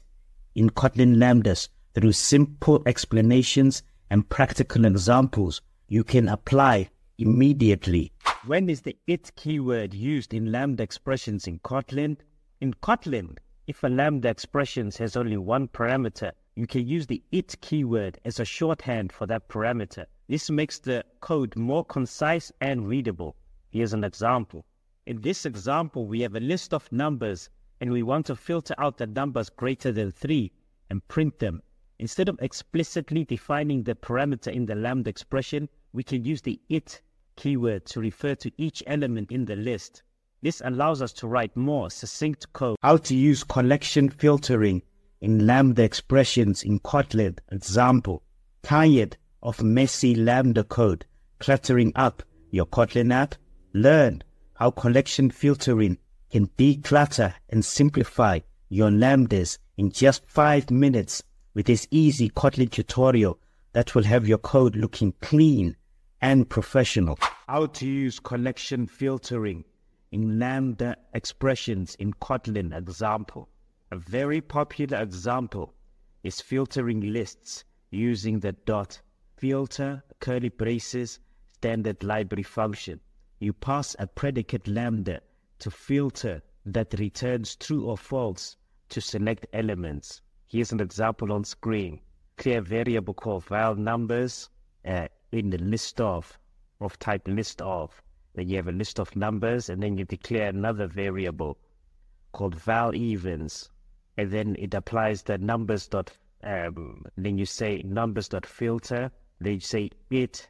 in 0.56 0.71
Kotlin 0.71 1.17
Lambdas 1.17 1.69
through 1.93 2.13
simple 2.13 2.82
explanations 2.88 3.84
and 4.10 4.28
practical 4.28 4.86
examples 4.86 5.62
you 5.88 6.04
can 6.04 6.28
apply 6.28 6.89
immediately. 7.19 8.12
When 8.47 8.69
is 8.69 8.82
the 8.82 8.97
it 9.06 9.32
keyword 9.36 9.93
used 9.93 10.34
in 10.34 10.52
Lambda 10.52 10.82
expressions 10.82 11.45
in 11.45 11.60
Kotlin? 11.60 12.17
In 12.60 12.73
Kotlin, 12.73 13.38
if 13.67 13.84
a 13.84 13.88
Lambda 13.88 14.30
expression 14.30 14.89
has 14.97 15.15
only 15.15 15.38
one 15.38 15.67
parameter, 15.67 16.32
you 16.56 16.65
can 16.65 16.88
use 16.88 17.06
the 17.06 17.21
it 17.32 17.56
keyword 17.62 18.19
as 18.26 18.39
a 18.39 18.45
shorthand 18.45 19.12
for 19.12 19.28
that 19.28 19.47
parameter. 19.47 20.06
This 20.30 20.50
makes 20.50 20.80
the 20.80 21.06
code 21.22 21.56
more 21.56 21.86
concise 21.86 22.52
and 22.60 22.86
readable. 22.86 23.38
Here's 23.70 23.94
an 23.94 24.04
example. 24.04 24.66
In 25.06 25.22
this 25.22 25.46
example, 25.46 26.06
we 26.06 26.20
have 26.20 26.36
a 26.36 26.42
list 26.42 26.74
of 26.74 26.92
numbers 26.92 27.50
and 27.80 27.92
we 27.92 28.04
want 28.04 28.26
to 28.26 28.36
filter 28.36 28.76
out 28.78 28.98
the 28.98 29.08
numbers 29.08 29.50
greater 29.50 29.92
than 29.94 30.12
3 30.12 30.52
and 30.90 31.08
print 31.08 31.40
them. 31.40 31.62
Instead 32.00 32.28
of 32.28 32.38
explicitly 32.42 33.24
defining 33.24 33.84
the 33.84 33.96
parameter 33.96 34.52
in 34.52 34.66
the 34.66 34.76
lambda 34.76 35.10
expression, 35.10 35.70
we 35.94 36.04
can 36.04 36.26
use 36.26 36.42
the 36.42 36.60
it 36.68 37.02
keyword 37.38 37.86
to 37.86 38.02
refer 38.02 38.36
to 38.36 38.52
each 38.58 38.84
element 38.86 39.32
in 39.32 39.46
the 39.46 39.56
list. 39.56 40.04
This 40.42 40.62
allows 40.66 41.02
us 41.02 41.13
to 41.13 41.28
write 41.28 41.56
more 41.56 41.90
succinct 41.90 42.52
code. 42.52 42.76
How 42.84 42.98
to 42.98 43.16
use 43.16 43.46
collection 43.46 44.10
filtering 44.10 44.82
in 45.22 45.48
lambda 45.48 45.84
expressions 45.84 46.63
in 46.63 46.80
Kotlin 46.82 47.38
example. 47.50 48.24
Tired 48.62 49.16
of 49.41 49.62
messy 49.62 50.15
Lambda 50.15 50.63
code 50.63 51.06
cluttering 51.39 51.91
up 51.95 52.23
your 52.52 52.65
Kotlin 52.65 53.13
app? 53.13 53.36
Learn 53.73 54.23
how 54.56 54.71
collection 54.71 55.30
filtering 55.30 55.97
can 56.32 56.47
declutter 56.58 57.34
and 57.50 57.63
simplify 57.63 58.39
your 58.69 58.89
Lambdas 58.89 59.58
in 59.78 59.91
just 59.91 60.28
five 60.28 60.69
minutes 60.71 61.23
with 61.54 61.65
this 61.65 61.88
easy 61.91 62.30
Kotlin 62.30 62.69
tutorial 62.69 63.39
that 63.73 63.95
will 63.95 64.04
have 64.04 64.28
your 64.28 64.38
code 64.38 64.76
looking 64.76 65.13
clean 65.21 65.76
and 66.21 66.50
professional. 66.50 67.17
How 67.47 67.67
to 67.67 67.86
use 67.86 68.19
collection 68.19 68.88
filtering 68.88 69.63
in 70.12 70.39
Lambda 70.39 70.97
expressions 71.13 71.95
in 71.95 72.13
Kotlin 72.13 72.76
example. 72.76 73.50
A 73.91 73.97
very 73.97 74.41
popular 74.41 75.02
example 75.02 75.73
is 76.23 76.41
filtering 76.41 77.13
lists 77.13 77.63
using 77.91 78.39
the 78.39 78.52
dot 78.52 79.00
filter 79.38 80.04
curly 80.19 80.50
braces 80.50 81.19
standard 81.54 82.04
library 82.04 82.43
function. 82.43 83.00
You 83.39 83.54
pass 83.54 83.95
a 84.00 84.08
predicate 84.08 84.67
lambda 84.67 85.21
to 85.60 85.69
filter 85.69 86.41
that 86.65 86.95
returns 86.97 87.56
true 87.56 87.86
or 87.86 87.97
false 87.97 88.58
to 88.89 89.00
select 89.00 89.45
elements. 89.54 90.21
Here's 90.47 90.71
an 90.71 90.80
example 90.80 91.32
on 91.32 91.43
screen. 91.43 92.02
Clear 92.38 92.62
variable 92.62 93.13
called 93.13 93.45
val 93.45 93.76
numbers 93.76 94.50
uh, 94.86 95.08
in 95.32 95.52
the 95.52 95.60
list 95.60 96.02
of, 96.02 96.38
of 96.82 96.97
type 96.97 97.28
list 97.28 97.62
of. 97.62 98.02
Then 98.34 98.50
you 98.50 98.56
have 98.58 98.67
a 98.67 98.71
list 98.71 99.00
of 99.00 99.15
numbers 99.15 99.69
and 99.69 99.82
then 99.84 99.97
you 99.97 100.06
declare 100.06 100.50
another 100.50 100.88
variable 100.88 101.60
called 102.32 102.56
val 102.56 102.95
evens. 102.95 103.69
And 104.17 104.32
then 104.32 104.56
it 104.58 104.73
applies 104.73 105.21
the 105.21 105.38
numbers 105.38 105.88
dot, 105.88 106.12
um, 106.43 107.06
then 107.17 107.38
you 107.38 107.45
say 107.45 107.84
numbers 107.84 108.30
dot 108.30 108.45
filter 108.45 109.12
they 109.39 109.60
say 109.60 109.89
it 110.10 110.47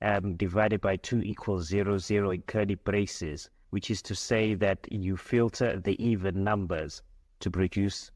um, 0.00 0.36
divided 0.36 0.80
by 0.80 0.96
2 0.96 1.22
equals 1.22 1.66
0, 1.66 1.98
0 1.98 2.30
in 2.30 2.42
curly 2.42 2.76
braces, 2.76 3.50
which 3.70 3.90
is 3.90 4.00
to 4.02 4.14
say 4.14 4.54
that 4.54 4.86
you 4.90 5.16
filter 5.16 5.78
the 5.80 6.00
even 6.02 6.44
numbers 6.44 7.02
to 7.40 7.50
produce 7.50 8.10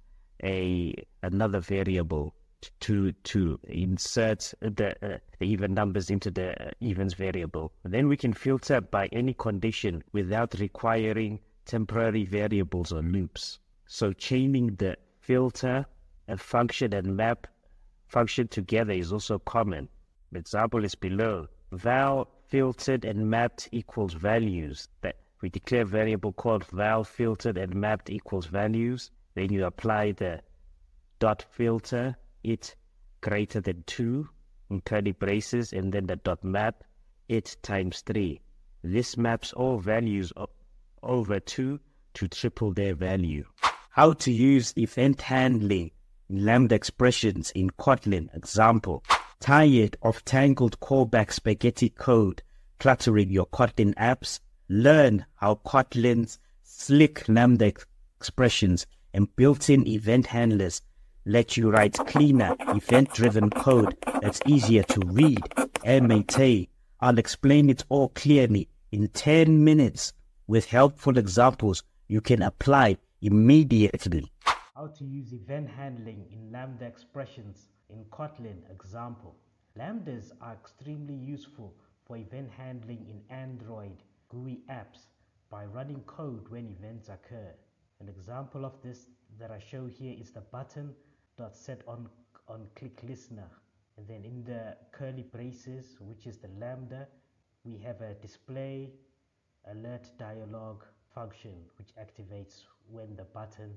a 0.44 0.94
another 1.22 1.60
variable 1.60 2.34
to 2.80 3.12
to 3.24 3.58
insert 3.64 4.54
the, 4.60 4.94
uh, 5.02 5.18
the 5.38 5.46
even 5.46 5.74
numbers 5.74 6.10
into 6.10 6.30
the 6.30 6.68
uh, 6.68 6.70
evens 6.80 7.14
variable. 7.14 7.72
Then 7.82 8.08
we 8.08 8.16
can 8.16 8.32
filter 8.32 8.80
by 8.80 9.06
any 9.06 9.34
condition 9.34 10.04
without 10.12 10.54
requiring 10.60 11.40
temporary 11.64 12.24
variables 12.24 12.92
or 12.92 13.02
loops. 13.02 13.58
So 13.86 14.12
chaining 14.12 14.76
the 14.76 14.96
filter, 15.20 15.86
and 16.28 16.40
function 16.40 16.92
and 16.94 17.16
map 17.16 17.46
function 18.06 18.48
together 18.48 18.92
is 18.92 19.12
also 19.12 19.38
common. 19.40 19.88
Example 20.34 20.84
is 20.84 20.94
below. 20.94 21.46
Val 21.72 22.28
filtered 22.48 23.04
and 23.04 23.28
mapped 23.30 23.68
equals 23.72 24.14
values. 24.14 24.88
That 25.02 25.16
we 25.40 25.48
declare 25.48 25.84
variable 25.84 26.32
called 26.32 26.64
val 26.66 27.04
filtered 27.04 27.58
and 27.58 27.74
mapped 27.74 28.10
equals 28.10 28.46
values. 28.46 29.10
Then 29.34 29.52
you 29.52 29.64
apply 29.64 30.12
the 30.12 30.40
dot 31.18 31.44
filter 31.50 32.16
it 32.42 32.74
greater 33.20 33.60
than 33.60 33.84
two 33.86 34.28
in 34.70 34.80
curly 34.80 35.12
braces, 35.12 35.72
and 35.72 35.92
then 35.92 36.06
the 36.06 36.16
dot 36.16 36.42
map 36.42 36.82
it 37.28 37.56
times 37.62 38.00
three. 38.00 38.40
This 38.82 39.16
maps 39.16 39.52
all 39.52 39.78
values 39.78 40.32
over 41.02 41.40
two 41.40 41.78
to 42.14 42.28
triple 42.28 42.72
their 42.72 42.94
value. 42.94 43.44
How 43.90 44.14
to 44.14 44.32
use 44.32 44.74
event 44.76 45.22
handling 45.22 45.92
in 46.28 46.44
Lambda 46.44 46.74
expressions 46.74 47.52
in 47.52 47.70
Kotlin 47.70 48.34
example. 48.34 49.04
Tired 49.42 49.96
of 50.02 50.24
tangled 50.24 50.78
callback 50.78 51.32
spaghetti 51.32 51.88
code 51.88 52.44
cluttering 52.78 53.28
your 53.28 53.46
Kotlin 53.46 53.92
apps? 53.96 54.38
Learn 54.68 55.26
how 55.34 55.56
Kotlin's 55.66 56.38
slick 56.62 57.28
Lambda 57.28 57.72
expressions 58.20 58.86
and 59.12 59.34
built-in 59.34 59.84
event 59.88 60.28
handlers 60.28 60.80
let 61.24 61.56
you 61.56 61.72
write 61.72 61.94
cleaner, 62.06 62.54
event-driven 62.68 63.50
code 63.50 63.96
that's 64.20 64.40
easier 64.46 64.84
to 64.84 65.00
read 65.06 65.40
and 65.84 66.06
maintain. 66.06 66.68
I'll 67.00 67.18
explain 67.18 67.68
it 67.68 67.82
all 67.88 68.10
clearly 68.10 68.68
in 68.92 69.08
10 69.08 69.64
minutes 69.64 70.12
with 70.46 70.66
helpful 70.66 71.18
examples 71.18 71.82
you 72.06 72.20
can 72.20 72.42
apply 72.42 72.96
immediately. 73.20 74.30
How 74.76 74.86
to 74.86 75.04
use 75.04 75.32
event 75.32 75.68
handling 75.68 76.26
in 76.30 76.52
Lambda 76.52 76.84
expressions 76.84 77.71
in 77.92 78.04
Kotlin 78.06 78.58
example. 78.70 79.36
Lambdas 79.78 80.32
are 80.40 80.54
extremely 80.54 81.14
useful 81.14 81.74
for 82.06 82.16
event 82.16 82.50
handling 82.50 83.06
in 83.08 83.22
Android 83.34 84.02
GUI 84.28 84.60
apps 84.70 85.06
by 85.50 85.64
running 85.66 86.02
code 86.02 86.48
when 86.48 86.66
events 86.66 87.08
occur. 87.08 87.54
An 88.00 88.08
example 88.08 88.64
of 88.64 88.80
this 88.82 89.06
that 89.38 89.50
I 89.50 89.58
show 89.58 89.86
here 89.86 90.14
is 90.18 90.30
the 90.30 90.40
button 90.40 90.94
dot 91.36 91.54
set 91.56 91.82
on 91.86 92.08
on 92.48 92.66
click 92.74 93.02
listener 93.02 93.48
and 93.96 94.06
then 94.08 94.24
in 94.24 94.44
the 94.44 94.76
curly 94.90 95.22
braces 95.22 95.96
which 96.00 96.26
is 96.26 96.38
the 96.38 96.48
lambda 96.58 97.06
we 97.64 97.78
have 97.78 98.00
a 98.00 98.14
display 98.14 98.90
alert 99.70 100.10
dialog 100.18 100.82
function 101.14 101.54
which 101.78 101.94
activates 101.96 102.64
when 102.90 103.14
the 103.16 103.24
button 103.24 103.76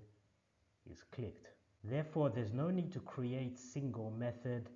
is 0.89 1.03
clicked. 1.11 1.54
Therefore, 1.89 2.31
there's 2.31 2.51
no 2.53 2.71
need 2.71 2.91
to 2.93 2.99
create 2.99 3.59
single 3.59 4.09
method 4.09 4.69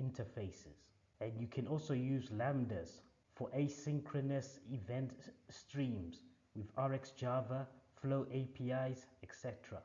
interfaces. 0.00 0.82
And 1.20 1.32
you 1.38 1.46
can 1.46 1.68
also 1.68 1.94
use 1.94 2.30
lambdas 2.30 3.02
for 3.36 3.48
asynchronous 3.56 4.58
event 4.72 5.12
streams 5.48 6.22
with 6.56 6.74
RxJava, 6.74 7.66
Flow 8.02 8.26
APIs, 8.32 9.06
etc. 9.22 9.78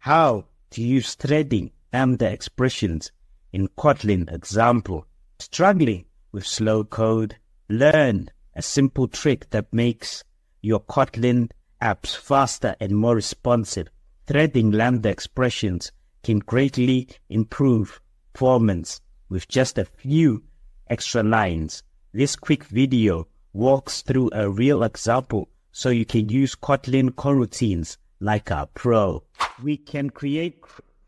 How 0.00 0.44
to 0.70 0.82
use 0.82 1.14
threading 1.14 1.72
lambda 1.92 2.30
expressions 2.30 3.12
in 3.52 3.68
Kotlin 3.68 4.32
example. 4.32 5.06
Struggling 5.38 6.04
with 6.32 6.46
slow 6.46 6.84
code? 6.84 7.36
Learn 7.68 8.28
a 8.54 8.62
simple 8.62 9.08
trick 9.08 9.48
that 9.50 9.72
makes 9.72 10.22
your 10.60 10.80
Kotlin 10.80 11.50
apps 11.80 12.14
faster 12.14 12.76
and 12.78 12.92
more 12.92 13.14
responsive. 13.14 13.88
Threading 14.26 14.70
lambda 14.70 15.08
expressions 15.08 15.92
can 16.26 16.40
greatly 16.40 17.06
improve 17.28 18.00
performance 18.32 19.00
with 19.28 19.46
just 19.46 19.78
a 19.78 19.84
few 19.84 20.42
extra 20.88 21.22
lines. 21.22 21.84
This 22.12 22.34
quick 22.34 22.64
video 22.64 23.28
walks 23.52 24.02
through 24.02 24.30
a 24.32 24.50
real 24.50 24.82
example 24.82 25.48
so 25.70 25.88
you 25.88 26.04
can 26.04 26.28
use 26.28 26.56
Kotlin 26.56 27.10
coroutines 27.10 27.96
like 28.18 28.50
a 28.50 28.68
pro. 28.74 29.22
We 29.62 29.76
can 29.76 30.10
create 30.10 30.64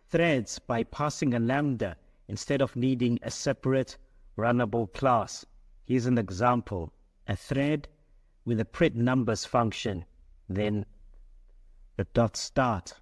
threads 0.08 0.60
by 0.60 0.84
passing 0.84 1.34
a 1.34 1.40
lambda 1.40 1.96
instead 2.28 2.62
of 2.62 2.76
needing 2.76 3.18
a 3.24 3.30
separate 3.32 3.96
runnable 4.36 4.92
class. 4.92 5.44
Here's 5.84 6.06
an 6.06 6.18
example. 6.18 6.92
A 7.26 7.34
thread 7.34 7.88
with 8.44 8.60
a 8.60 8.64
print 8.64 8.94
numbers 8.94 9.44
function, 9.44 10.04
then 10.48 10.86
the 11.96 12.04
dot 12.14 12.36
start 12.36 12.94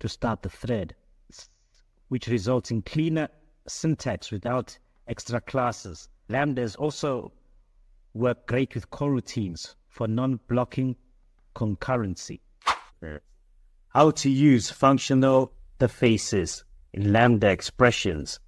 to 0.00 0.08
start 0.08 0.42
the 0.42 0.48
thread, 0.48 0.94
which 2.08 2.28
results 2.28 2.70
in 2.70 2.82
cleaner 2.82 3.28
syntax 3.66 4.30
without 4.30 4.78
extra 5.08 5.40
classes. 5.40 6.08
Lambdas 6.28 6.76
also 6.78 7.32
work 8.14 8.46
great 8.46 8.74
with 8.74 8.90
coroutines 8.90 9.74
for 9.88 10.06
non-blocking 10.08 10.96
concurrency. 11.54 12.40
How 13.88 14.10
to 14.10 14.30
use 14.30 14.70
functional 14.70 15.52
interfaces 15.78 16.64
in 16.92 17.12
Lambda 17.12 17.48
expressions 17.48 18.40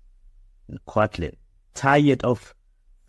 in 0.68 0.78
Kotlin. 0.86 1.34
Tired 1.74 2.22
of 2.24 2.54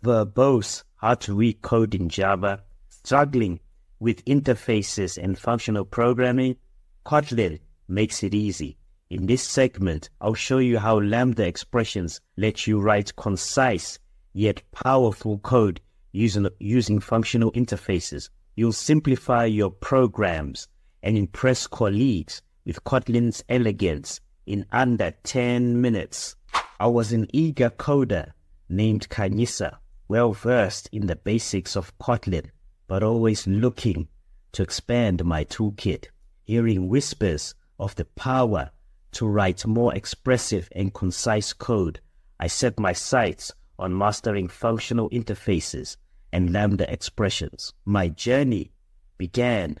verbose 0.02 0.84
hard 0.96 1.20
to 1.22 1.34
read 1.34 1.60
code 1.62 1.94
in 1.94 2.08
Java, 2.08 2.62
struggling 2.88 3.60
with 3.98 4.24
interfaces 4.24 5.22
and 5.22 5.38
functional 5.38 5.84
programming? 5.84 6.56
Kotlin 7.04 7.58
makes 7.90 8.22
it 8.22 8.34
easy. 8.34 8.78
In 9.10 9.26
this 9.26 9.42
segment, 9.42 10.08
I'll 10.20 10.34
show 10.34 10.58
you 10.58 10.78
how 10.78 11.00
Lambda 11.00 11.44
expressions 11.44 12.20
let 12.36 12.66
you 12.66 12.78
write 12.80 13.16
concise 13.16 13.98
yet 14.32 14.62
powerful 14.70 15.38
code 15.38 15.80
using, 16.12 16.48
using 16.60 17.00
functional 17.00 17.50
interfaces. 17.52 18.30
You'll 18.54 18.72
simplify 18.72 19.46
your 19.46 19.70
programs 19.70 20.68
and 21.02 21.16
impress 21.16 21.66
colleagues 21.66 22.40
with 22.64 22.84
Kotlin's 22.84 23.42
elegance 23.48 24.20
in 24.46 24.66
under 24.70 25.12
10 25.24 25.80
minutes. 25.80 26.36
I 26.78 26.86
was 26.86 27.12
an 27.12 27.26
eager 27.32 27.70
coder 27.70 28.32
named 28.68 29.08
Khanyisa, 29.08 29.78
well 30.08 30.32
versed 30.32 30.88
in 30.92 31.06
the 31.06 31.16
basics 31.16 31.76
of 31.76 31.96
Kotlin, 31.98 32.50
but 32.86 33.02
always 33.02 33.46
looking 33.46 34.08
to 34.52 34.62
expand 34.62 35.24
my 35.24 35.44
toolkit, 35.44 36.06
hearing 36.44 36.88
whispers 36.88 37.54
of 37.80 37.96
the 37.96 38.04
power 38.04 38.70
to 39.12 39.26
write 39.26 39.66
more 39.66 39.94
expressive 39.94 40.68
and 40.72 40.94
concise 40.94 41.52
code. 41.52 42.00
I 42.38 42.46
set 42.46 42.78
my 42.78 42.92
sights 42.92 43.52
on 43.78 43.96
mastering 43.96 44.48
functional 44.48 45.10
interfaces 45.10 45.96
and 46.32 46.52
Lambda 46.52 46.90
expressions. 46.92 47.72
My 47.84 48.08
journey 48.08 48.70
began 49.18 49.78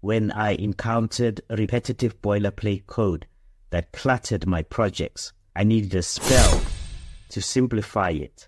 when 0.00 0.30
I 0.30 0.52
encountered 0.52 1.40
repetitive 1.50 2.22
boilerplate 2.22 2.86
code 2.86 3.26
that 3.70 3.92
cluttered 3.92 4.46
my 4.46 4.62
projects. 4.62 5.32
I 5.56 5.64
needed 5.64 5.94
a 5.94 6.02
spell 6.02 6.62
to 7.30 7.42
simplify 7.42 8.10
it. 8.10 8.46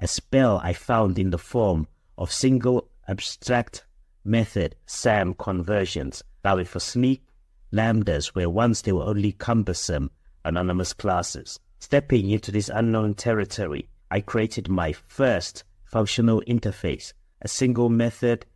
A 0.00 0.08
spell 0.08 0.60
I 0.62 0.72
found 0.72 1.18
in 1.18 1.30
the 1.30 1.38
form 1.38 1.86
of 2.16 2.32
single 2.32 2.90
abstract 3.06 3.84
method 4.24 4.74
SAM 4.86 5.34
conversions, 5.34 6.22
allowing 6.44 6.66
for 6.66 6.80
sleek 6.80 7.22
lambdas 7.72 8.28
where 8.28 8.50
once 8.50 8.82
they 8.82 8.92
were 8.92 9.04
only 9.04 9.32
cumbersome 9.32 10.10
anonymous 10.44 10.92
classes. 10.92 11.60
Stepping 11.80 12.30
into 12.30 12.50
this 12.50 12.70
unknown 12.72 13.14
territory, 13.14 13.88
I 14.10 14.20
created 14.20 14.68
my 14.68 14.92
first 14.92 15.64
functional 15.84 16.42
interface, 16.48 17.12
a 17.42 17.48
single 17.48 17.88
method 17.88 18.46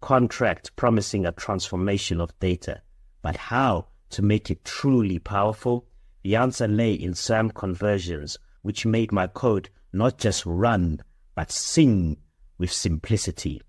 contract 0.00 0.74
promising 0.76 1.24
a 1.24 1.32
transformation 1.32 2.20
of 2.20 2.38
data. 2.40 2.82
But 3.22 3.36
how 3.36 3.86
to 4.10 4.22
make 4.22 4.50
it 4.50 4.64
truly 4.64 5.18
powerful? 5.18 5.86
The 6.22 6.36
answer 6.36 6.66
lay 6.68 6.92
in 6.94 7.14
SAM 7.14 7.50
conversions, 7.50 8.38
which 8.62 8.86
made 8.86 9.12
my 9.12 9.26
code 9.26 9.70
not 9.92 10.18
just 10.18 10.44
run, 10.46 11.00
but 11.34 11.50
sing 11.50 12.16
with 12.58 12.72
simplicity. 12.72 13.62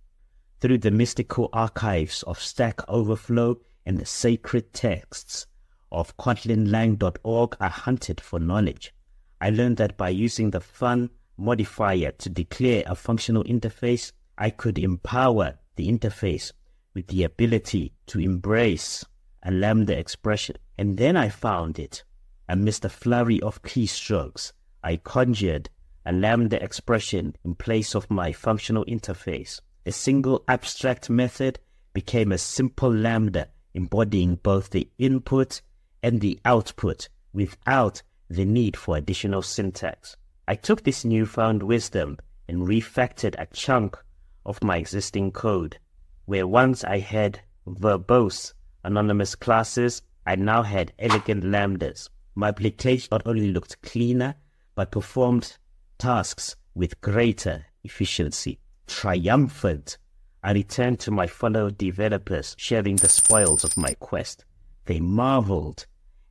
Through 0.62 0.80
the 0.80 0.92
mystical 0.92 1.50
archives 1.54 2.24
of 2.24 2.40
Stack 2.40 2.80
Overflow 2.90 3.60
and 3.86 3.98
the 3.98 4.06
sacred 4.06 4.74
texts 4.74 5.48
of 5.92 6.18
kotlinlang.org, 6.18 7.56
are 7.60 7.70
hunted 7.70 8.20
for 8.20 8.40
knowledge. 8.40 8.94
I 9.40 9.50
learned 9.50 9.78
that 9.78 9.98
by 9.98 10.10
using 10.10 10.52
the 10.52 10.60
fun 10.60 11.10
modifier 11.38 12.12
to 12.12 12.30
declare 12.30 12.84
a 12.86 12.96
functional 12.96 13.44
interface, 13.44 14.12
I 14.38 14.50
could 14.50 14.80
empower 14.80 15.58
the 15.76 15.88
interface 15.88 16.52
with 16.94 17.08
the 17.08 17.24
ability 17.24 17.94
to 18.08 18.20
embrace 18.20 19.06
a 19.44 19.52
lambda 19.52 19.98
expression. 19.98 20.56
And 20.78 20.98
then 20.98 21.16
I 21.16 21.30
found 21.30 21.80
it. 21.80 22.04
Amidst 22.48 22.86
a 22.86 22.90
flurry 22.90 23.42
of 23.42 23.62
keystrokes, 23.64 24.52
I 24.84 24.98
conjured 24.98 25.70
a 26.06 26.12
lambda 26.12 26.62
expression 26.64 27.36
in 27.44 27.56
place 27.56 27.96
of 27.96 28.10
my 28.12 28.32
functional 28.32 28.86
interface. 28.86 29.62
A 29.86 29.92
single 29.92 30.44
abstract 30.48 31.10
method 31.10 31.60
became 31.94 32.32
a 32.32 32.38
simple 32.38 32.92
lambda 32.92 33.48
embodying 33.76 34.36
both 34.38 34.72
the 34.72 34.90
input 34.98 35.62
and 36.02 36.22
the 36.22 36.40
output 36.46 37.10
without 37.34 38.02
the 38.30 38.46
need 38.46 38.76
for 38.76 38.98
additional 38.98 39.42
syntax. 39.42 40.16
I 40.48 40.56
took 40.56 40.84
this 40.84 41.06
newfound 41.06 41.62
wisdom 41.62 42.18
and 42.48 42.68
refactored 42.68 43.36
a 43.38 43.46
chunk 43.48 43.98
of 44.46 44.64
my 44.64 44.78
existing 44.78 45.32
code. 45.32 45.78
Where 46.26 46.48
once 46.48 46.84
I 46.84 47.00
had 47.00 47.42
verbose 47.68 48.54
anonymous 48.84 49.36
classes, 49.36 50.02
I 50.26 50.36
now 50.36 50.64
had 50.64 50.94
elegant 50.98 51.44
lambdas. 51.44 52.10
My 52.34 52.48
application 52.48 53.10
not 53.12 53.28
only 53.28 53.52
looked 53.52 53.82
cleaner, 53.82 54.36
but 54.76 54.92
performed 54.92 55.58
tasks 55.98 56.56
with 56.74 57.00
greater 57.02 57.66
efficiency. 57.84 58.60
Triumphant, 58.88 59.98
I 60.46 60.52
returned 60.52 61.00
to 61.00 61.10
my 61.10 61.26
fellow 61.26 61.72
developers, 61.72 62.54
sharing 62.60 62.98
the 62.98 63.10
spoils 63.10 63.64
of 63.64 63.76
my 63.78 63.96
quest. 63.96 64.46
They 64.86 65.00
marveled 65.00 65.88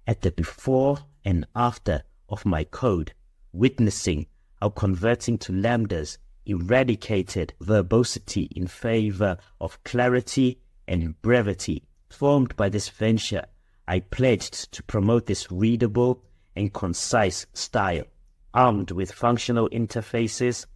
at 0.07 0.21
the 0.21 0.31
before 0.31 0.99
and 1.25 1.45
after 1.57 2.05
of 2.29 2.47
my 2.47 2.63
code, 2.63 3.13
witnessing 3.53 4.27
how 4.61 4.69
converting 4.69 5.37
to 5.39 5.53
lambdas 5.53 6.19
eradicated 6.47 7.55
verbosity 7.61 8.45
in 8.55 8.69
favor 8.69 9.37
of 9.61 9.83
clarity 9.83 10.61
and 10.87 11.21
brevity. 11.21 11.83
Formed 12.09 12.55
by 12.55 12.69
this 12.69 12.89
venture, 12.89 13.47
I 13.89 13.99
pledged 13.99 14.71
to 14.75 14.85
promote 14.85 15.27
this 15.27 15.51
readable 15.51 16.23
and 16.55 16.73
concise 16.73 17.47
style, 17.53 18.05
armed 18.55 18.93
with 18.93 19.11
functional 19.11 19.69
interfaces 19.71 20.67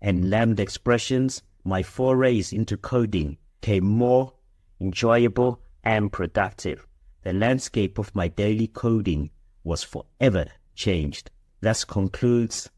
and 0.00 0.30
lambda 0.30 0.62
expressions. 0.62 1.42
My 1.66 1.82
forays 1.82 2.52
into 2.52 2.76
coding 2.76 3.36
became 3.60 3.84
more 3.84 4.32
enjoyable 4.80 5.60
and 5.82 6.12
productive. 6.12 6.86
The 7.24 7.32
landscape 7.32 7.98
of 7.98 8.14
my 8.14 8.28
daily 8.28 8.68
coding 8.68 9.30
was 9.64 9.82
forever 9.82 10.46
changed. 10.76 11.30
Thus 11.60 11.84
concludes 11.84 12.70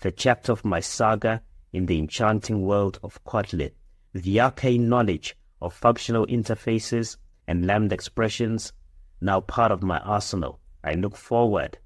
the 0.00 0.12
chapter 0.12 0.52
of 0.52 0.64
my 0.64 0.78
saga 0.78 1.42
in 1.72 1.86
the 1.86 1.98
enchanting 1.98 2.62
world 2.62 3.00
of 3.02 3.22
Kotlin. 3.24 3.72
The 4.12 4.40
arcane 4.40 4.88
knowledge 4.88 5.36
of 5.60 5.74
functional 5.74 6.26
interfaces 6.26 7.16
and 7.48 7.66
lambda 7.66 7.94
expressions 7.94 8.72
now 9.20 9.40
part 9.40 9.72
of 9.72 9.82
my 9.82 9.98
arsenal, 9.98 10.60
I 10.84 10.94
look 10.94 11.16
forward 11.16 11.78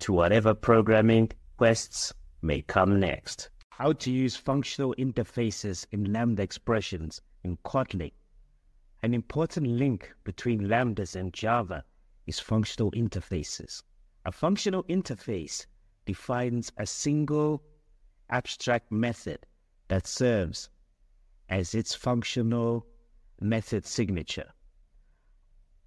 to 0.00 0.12
whatever 0.12 0.52
programming 0.52 1.30
quests 1.56 2.12
may 2.42 2.62
come 2.62 2.98
next. 2.98 3.50
How 3.78 3.94
to 3.94 4.12
use 4.12 4.36
functional 4.36 4.94
interfaces 4.96 5.86
in 5.90 6.12
lambda 6.12 6.42
expressions 6.42 7.20
in 7.42 7.56
Kotlin. 7.64 8.12
An 9.02 9.14
important 9.14 9.66
link 9.66 10.14
between 10.22 10.68
lambdas 10.68 11.16
and 11.16 11.32
Java 11.32 11.82
is 12.26 12.38
functional 12.38 12.92
interfaces. 12.92 13.82
A 14.24 14.30
functional 14.30 14.84
interface 14.84 15.66
defines 16.04 16.70
a 16.76 16.86
single 16.86 17.62
abstract 18.30 18.92
method 18.92 19.46
that 19.88 20.06
serves 20.06 20.68
as 21.48 21.74
its 21.74 21.94
functional 21.94 22.86
method 23.40 23.84
signature. 23.86 24.52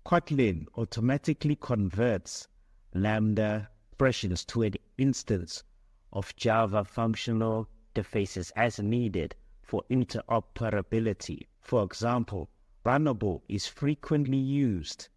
Kotlin 0.06 0.66
automatically 0.76 1.56
converts 1.56 2.48
Lambda 2.94 3.70
expressions 3.92 4.44
to 4.46 4.64
an 4.64 4.74
instance 4.98 5.64
of 6.12 6.36
Java 6.36 6.84
functional 6.84 7.70
interfaces 7.96 8.52
as 8.56 8.80
needed 8.80 9.36
for 9.62 9.84
interoperability. 9.90 11.48
For 11.62 11.84
example, 11.84 12.50
Runnable 12.86 13.42
is 13.50 13.66
frequently 13.66 14.38
used 14.38 15.08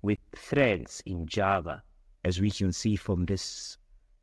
with 0.00 0.18
threads 0.34 1.02
in 1.04 1.26
Java, 1.26 1.82
as 2.24 2.40
we 2.40 2.50
can 2.50 2.72
see 2.72 2.96
from 2.96 3.26
this 3.26 3.76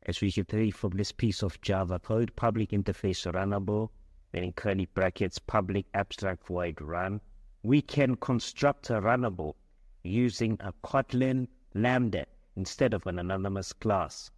as 0.06 0.20
we 0.22 0.32
can 0.32 0.48
see 0.48 0.70
from 0.70 0.92
this 0.92 1.12
piece 1.12 1.42
of 1.42 1.60
Java 1.60 1.98
code, 1.98 2.34
public 2.34 2.70
interface 2.70 3.30
runnable, 3.30 3.90
then 4.32 4.42
in 4.42 4.52
curly 4.52 4.86
brackets, 4.86 5.38
public 5.38 5.84
abstract 5.92 6.46
void 6.46 6.80
run. 6.80 7.20
We 7.62 7.82
can 7.82 8.16
construct 8.16 8.88
a 8.88 8.94
runnable 8.94 9.54
using 10.02 10.56
a 10.60 10.72
Kotlin 10.82 11.46
lambda 11.74 12.26
instead 12.56 12.94
of 12.94 13.06
an 13.06 13.18
anonymous 13.18 13.74
class. 13.74 14.30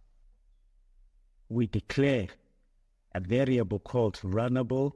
We 1.47 1.67
declare 1.67 2.27
a 3.13 3.19
variable 3.19 3.79
called 3.79 4.19
runnable 4.23 4.91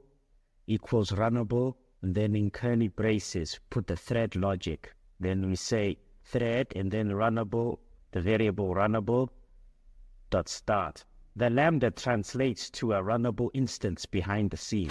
equals 0.66 1.10
runnable, 1.10 1.74
and 2.02 2.14
then 2.14 2.34
in 2.34 2.50
curly 2.50 2.88
braces, 2.88 3.58
put 3.70 3.86
the 3.86 3.96
thread 3.96 4.34
logic. 4.36 4.92
Then 5.20 5.48
we 5.48 5.56
say 5.56 5.98
thread 6.24 6.68
and 6.74 6.90
then 6.90 7.10
runnable, 7.10 7.78
the 8.12 8.20
variable 8.20 8.74
runnable 8.74 9.28
dot 10.30 10.48
start. 10.48 11.04
The 11.36 11.50
lambda 11.50 11.90
translates 11.90 12.70
to 12.70 12.94
a 12.94 13.02
runnable 13.02 13.50
instance 13.54 14.06
behind 14.06 14.50
the 14.50 14.56
scene. 14.56 14.90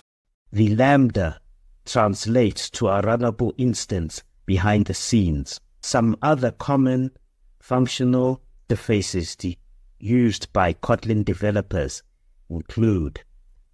The 0.52 0.76
lambda 0.76 1.42
translates 1.86 2.70
to 2.72 2.88
a 2.88 3.02
runnable 3.02 3.54
instance 3.58 4.24
behind 4.46 4.86
the 4.86 4.94
scenes. 4.94 5.60
Some 5.82 6.16
other 6.22 6.52
common 6.52 7.12
functional 7.60 8.42
interfaces 8.70 9.58
used 10.00 10.52
by 10.54 10.74
Kotlin 10.74 11.26
developers 11.26 12.04
include 12.50 13.22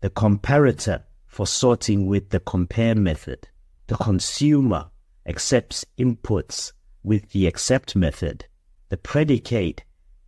the 0.01 0.09
comparator 0.09 1.03
for 1.27 1.47
sorting 1.47 2.07
with 2.07 2.29
the 2.29 2.39
compare 2.39 2.95
method. 2.95 3.47
The 3.87 3.95
consumer 3.95 4.89
accepts 5.25 5.85
inputs 5.97 6.73
with 7.03 7.29
the 7.31 7.47
accept 7.47 7.95
method. 7.95 8.45
The 8.89 8.97
predicate 8.97 9.83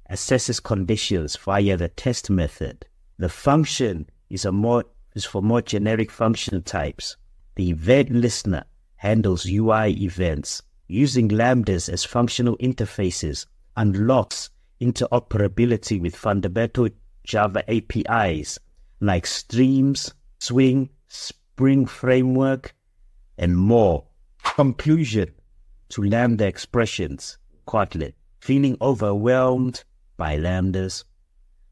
assesses 0.10 0.62
conditions 0.62 1.36
via 1.36 1.78
the 1.78 1.90
test 1.90 2.30
method. 2.30 2.86
The 3.18 3.30
function 3.30 4.10
is 4.30 4.46
a 4.46 4.52
more 4.52 4.86
is 5.16 5.26
for 5.26 5.42
more 5.42 5.62
generic 5.62 6.10
function 6.10 6.64
types. 6.64 7.18
The 7.56 7.70
event 7.70 8.10
listener 8.10 8.64
handles 8.96 9.46
UI 9.46 9.92
events. 10.02 10.62
Using 10.88 11.30
lambdas 11.30 11.88
as 11.88 12.04
functional 12.04 12.58
interfaces 12.58 13.46
unlocks 13.76 14.50
interoperability 14.82 16.02
with 16.02 16.16
fundamental 16.16 16.90
Java 17.24 17.64
APIs 17.72 18.60
like 19.00 19.26
Streams, 19.26 20.14
Swing, 20.40 20.90
Spring 21.08 21.86
Framework, 21.86 22.76
and 23.38 23.58
more. 23.58 24.06
Conclusion 24.44 25.34
to 25.90 26.04
Lambda 26.04 26.46
expressions, 26.46 27.38
Kotlin. 27.68 28.14
Feeling 28.40 28.78
overwhelmed 28.82 29.84
by 30.18 30.38
lambdas, 30.38 31.06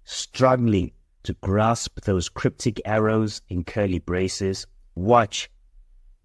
struggling 0.06 0.92
to 1.24 1.34
grasp 1.42 2.00
those 2.02 2.30
cryptic 2.30 2.82
arrows 2.86 3.42
in 3.50 3.64
curly 3.64 4.00
braces, 4.00 4.66
watch 4.96 5.50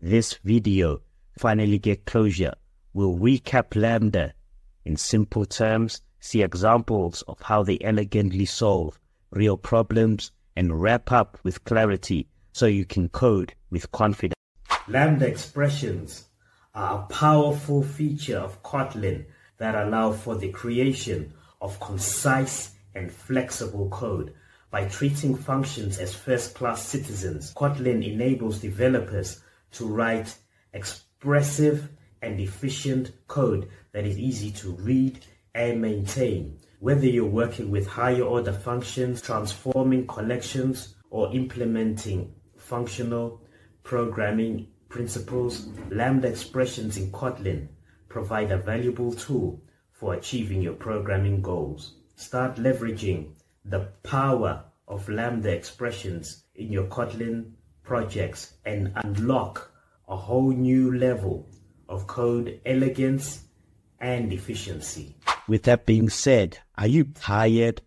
this 0.00 0.34
video 0.44 1.00
finally 1.38 1.78
get 1.78 2.06
closure. 2.06 2.54
We'll 2.94 3.16
recap 3.16 3.74
Lambda 3.74 4.34
in 4.84 4.96
simple 4.96 5.44
terms, 5.44 6.00
see 6.20 6.42
examples 6.42 7.22
of 7.22 7.40
how 7.42 7.64
they 7.64 7.78
elegantly 7.80 8.44
solve 8.44 8.98
real 9.30 9.56
problems, 9.56 10.32
and 10.56 10.80
wrap 10.80 11.12
up 11.12 11.38
with 11.42 11.64
clarity 11.64 12.26
so 12.52 12.66
you 12.66 12.84
can 12.84 13.08
code 13.08 13.54
with 13.70 13.90
confidence. 13.92 14.34
Lambda 14.88 15.26
expressions 15.26 16.26
are 16.74 17.00
a 17.00 17.06
powerful 17.12 17.82
feature 17.82 18.38
of 18.38 18.62
Kotlin 18.62 19.26
that 19.58 19.74
allow 19.74 20.12
for 20.12 20.36
the 20.36 20.50
creation 20.50 21.32
of 21.60 21.80
concise 21.80 22.72
and 22.94 23.10
flexible 23.12 23.88
code. 23.90 24.32
By 24.70 24.86
treating 24.86 25.36
functions 25.36 25.98
as 25.98 26.14
first-class 26.14 26.82
citizens, 26.82 27.52
Kotlin 27.54 28.06
enables 28.06 28.60
developers 28.60 29.42
to 29.72 29.86
write 29.86 30.36
expressive 30.72 31.88
and 32.22 32.40
efficient 32.40 33.12
code 33.28 33.68
that 33.92 34.04
is 34.04 34.18
easy 34.18 34.50
to 34.52 34.72
read 34.72 35.24
and 35.56 35.80
maintain. 35.80 36.58
Whether 36.80 37.06
you're 37.06 37.24
working 37.24 37.70
with 37.70 37.86
higher 37.86 38.22
order 38.22 38.52
functions, 38.52 39.22
transforming 39.22 40.06
collections, 40.06 40.94
or 41.10 41.32
implementing 41.32 42.34
functional 42.58 43.40
programming 43.82 44.68
principles, 44.90 45.68
Lambda 45.90 46.28
expressions 46.28 46.98
in 46.98 47.10
Kotlin 47.10 47.68
provide 48.08 48.52
a 48.52 48.58
valuable 48.58 49.12
tool 49.12 49.62
for 49.92 50.14
achieving 50.14 50.60
your 50.60 50.74
programming 50.74 51.40
goals. 51.40 51.94
Start 52.16 52.56
leveraging 52.56 53.32
the 53.64 53.88
power 54.02 54.64
of 54.86 55.08
Lambda 55.08 55.50
expressions 55.50 56.44
in 56.54 56.70
your 56.70 56.84
Kotlin 56.84 57.52
projects 57.82 58.54
and 58.66 58.92
unlock 58.96 59.70
a 60.08 60.16
whole 60.16 60.52
new 60.52 60.96
level 60.96 61.48
of 61.88 62.06
code 62.06 62.60
elegance 62.66 63.44
and 64.00 64.32
efficiency. 64.32 65.15
With 65.48 65.62
that 65.62 65.86
being 65.86 66.08
said, 66.08 66.58
are 66.76 66.88
you 66.88 67.04
tired 67.04 67.80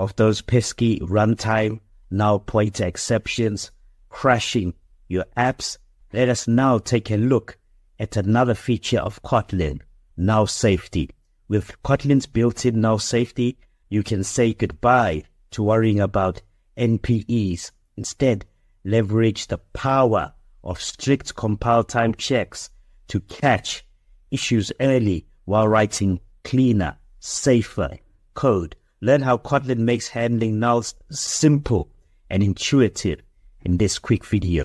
of 0.00 0.16
those 0.16 0.42
pesky 0.42 0.98
runtime 0.98 1.80
null 2.10 2.40
pointer 2.40 2.86
exceptions 2.86 3.70
crashing 4.08 4.74
your 5.06 5.26
apps? 5.36 5.78
Let 6.12 6.28
us 6.28 6.48
now 6.48 6.78
take 6.78 7.10
a 7.10 7.16
look 7.16 7.56
at 8.00 8.16
another 8.16 8.54
feature 8.54 8.98
of 8.98 9.22
Kotlin 9.22 9.80
null 10.16 10.48
safety. 10.48 11.10
With 11.46 11.80
Kotlin's 11.84 12.26
built-in 12.26 12.80
null 12.80 12.98
safety, 12.98 13.58
you 13.88 14.02
can 14.02 14.24
say 14.24 14.52
goodbye 14.52 15.22
to 15.52 15.62
worrying 15.62 16.00
about 16.00 16.42
NPEs. 16.76 17.70
Instead, 17.96 18.44
leverage 18.84 19.46
the 19.46 19.58
power 19.58 20.32
of 20.64 20.80
strict 20.80 21.36
compile 21.36 21.84
time 21.84 22.14
checks 22.14 22.70
to 23.06 23.20
catch 23.20 23.86
issues 24.32 24.72
early 24.80 25.26
while 25.44 25.68
writing 25.68 26.18
cleaner, 26.46 26.96
safer 27.18 27.98
code. 28.34 28.76
Learn 29.00 29.22
how 29.22 29.36
Kotlin 29.36 29.78
makes 29.78 30.06
handling 30.06 30.60
nulls 30.60 30.94
simple 31.10 31.88
and 32.30 32.40
intuitive 32.40 33.20
in 33.62 33.78
this 33.78 33.98
quick 33.98 34.24
video. 34.24 34.64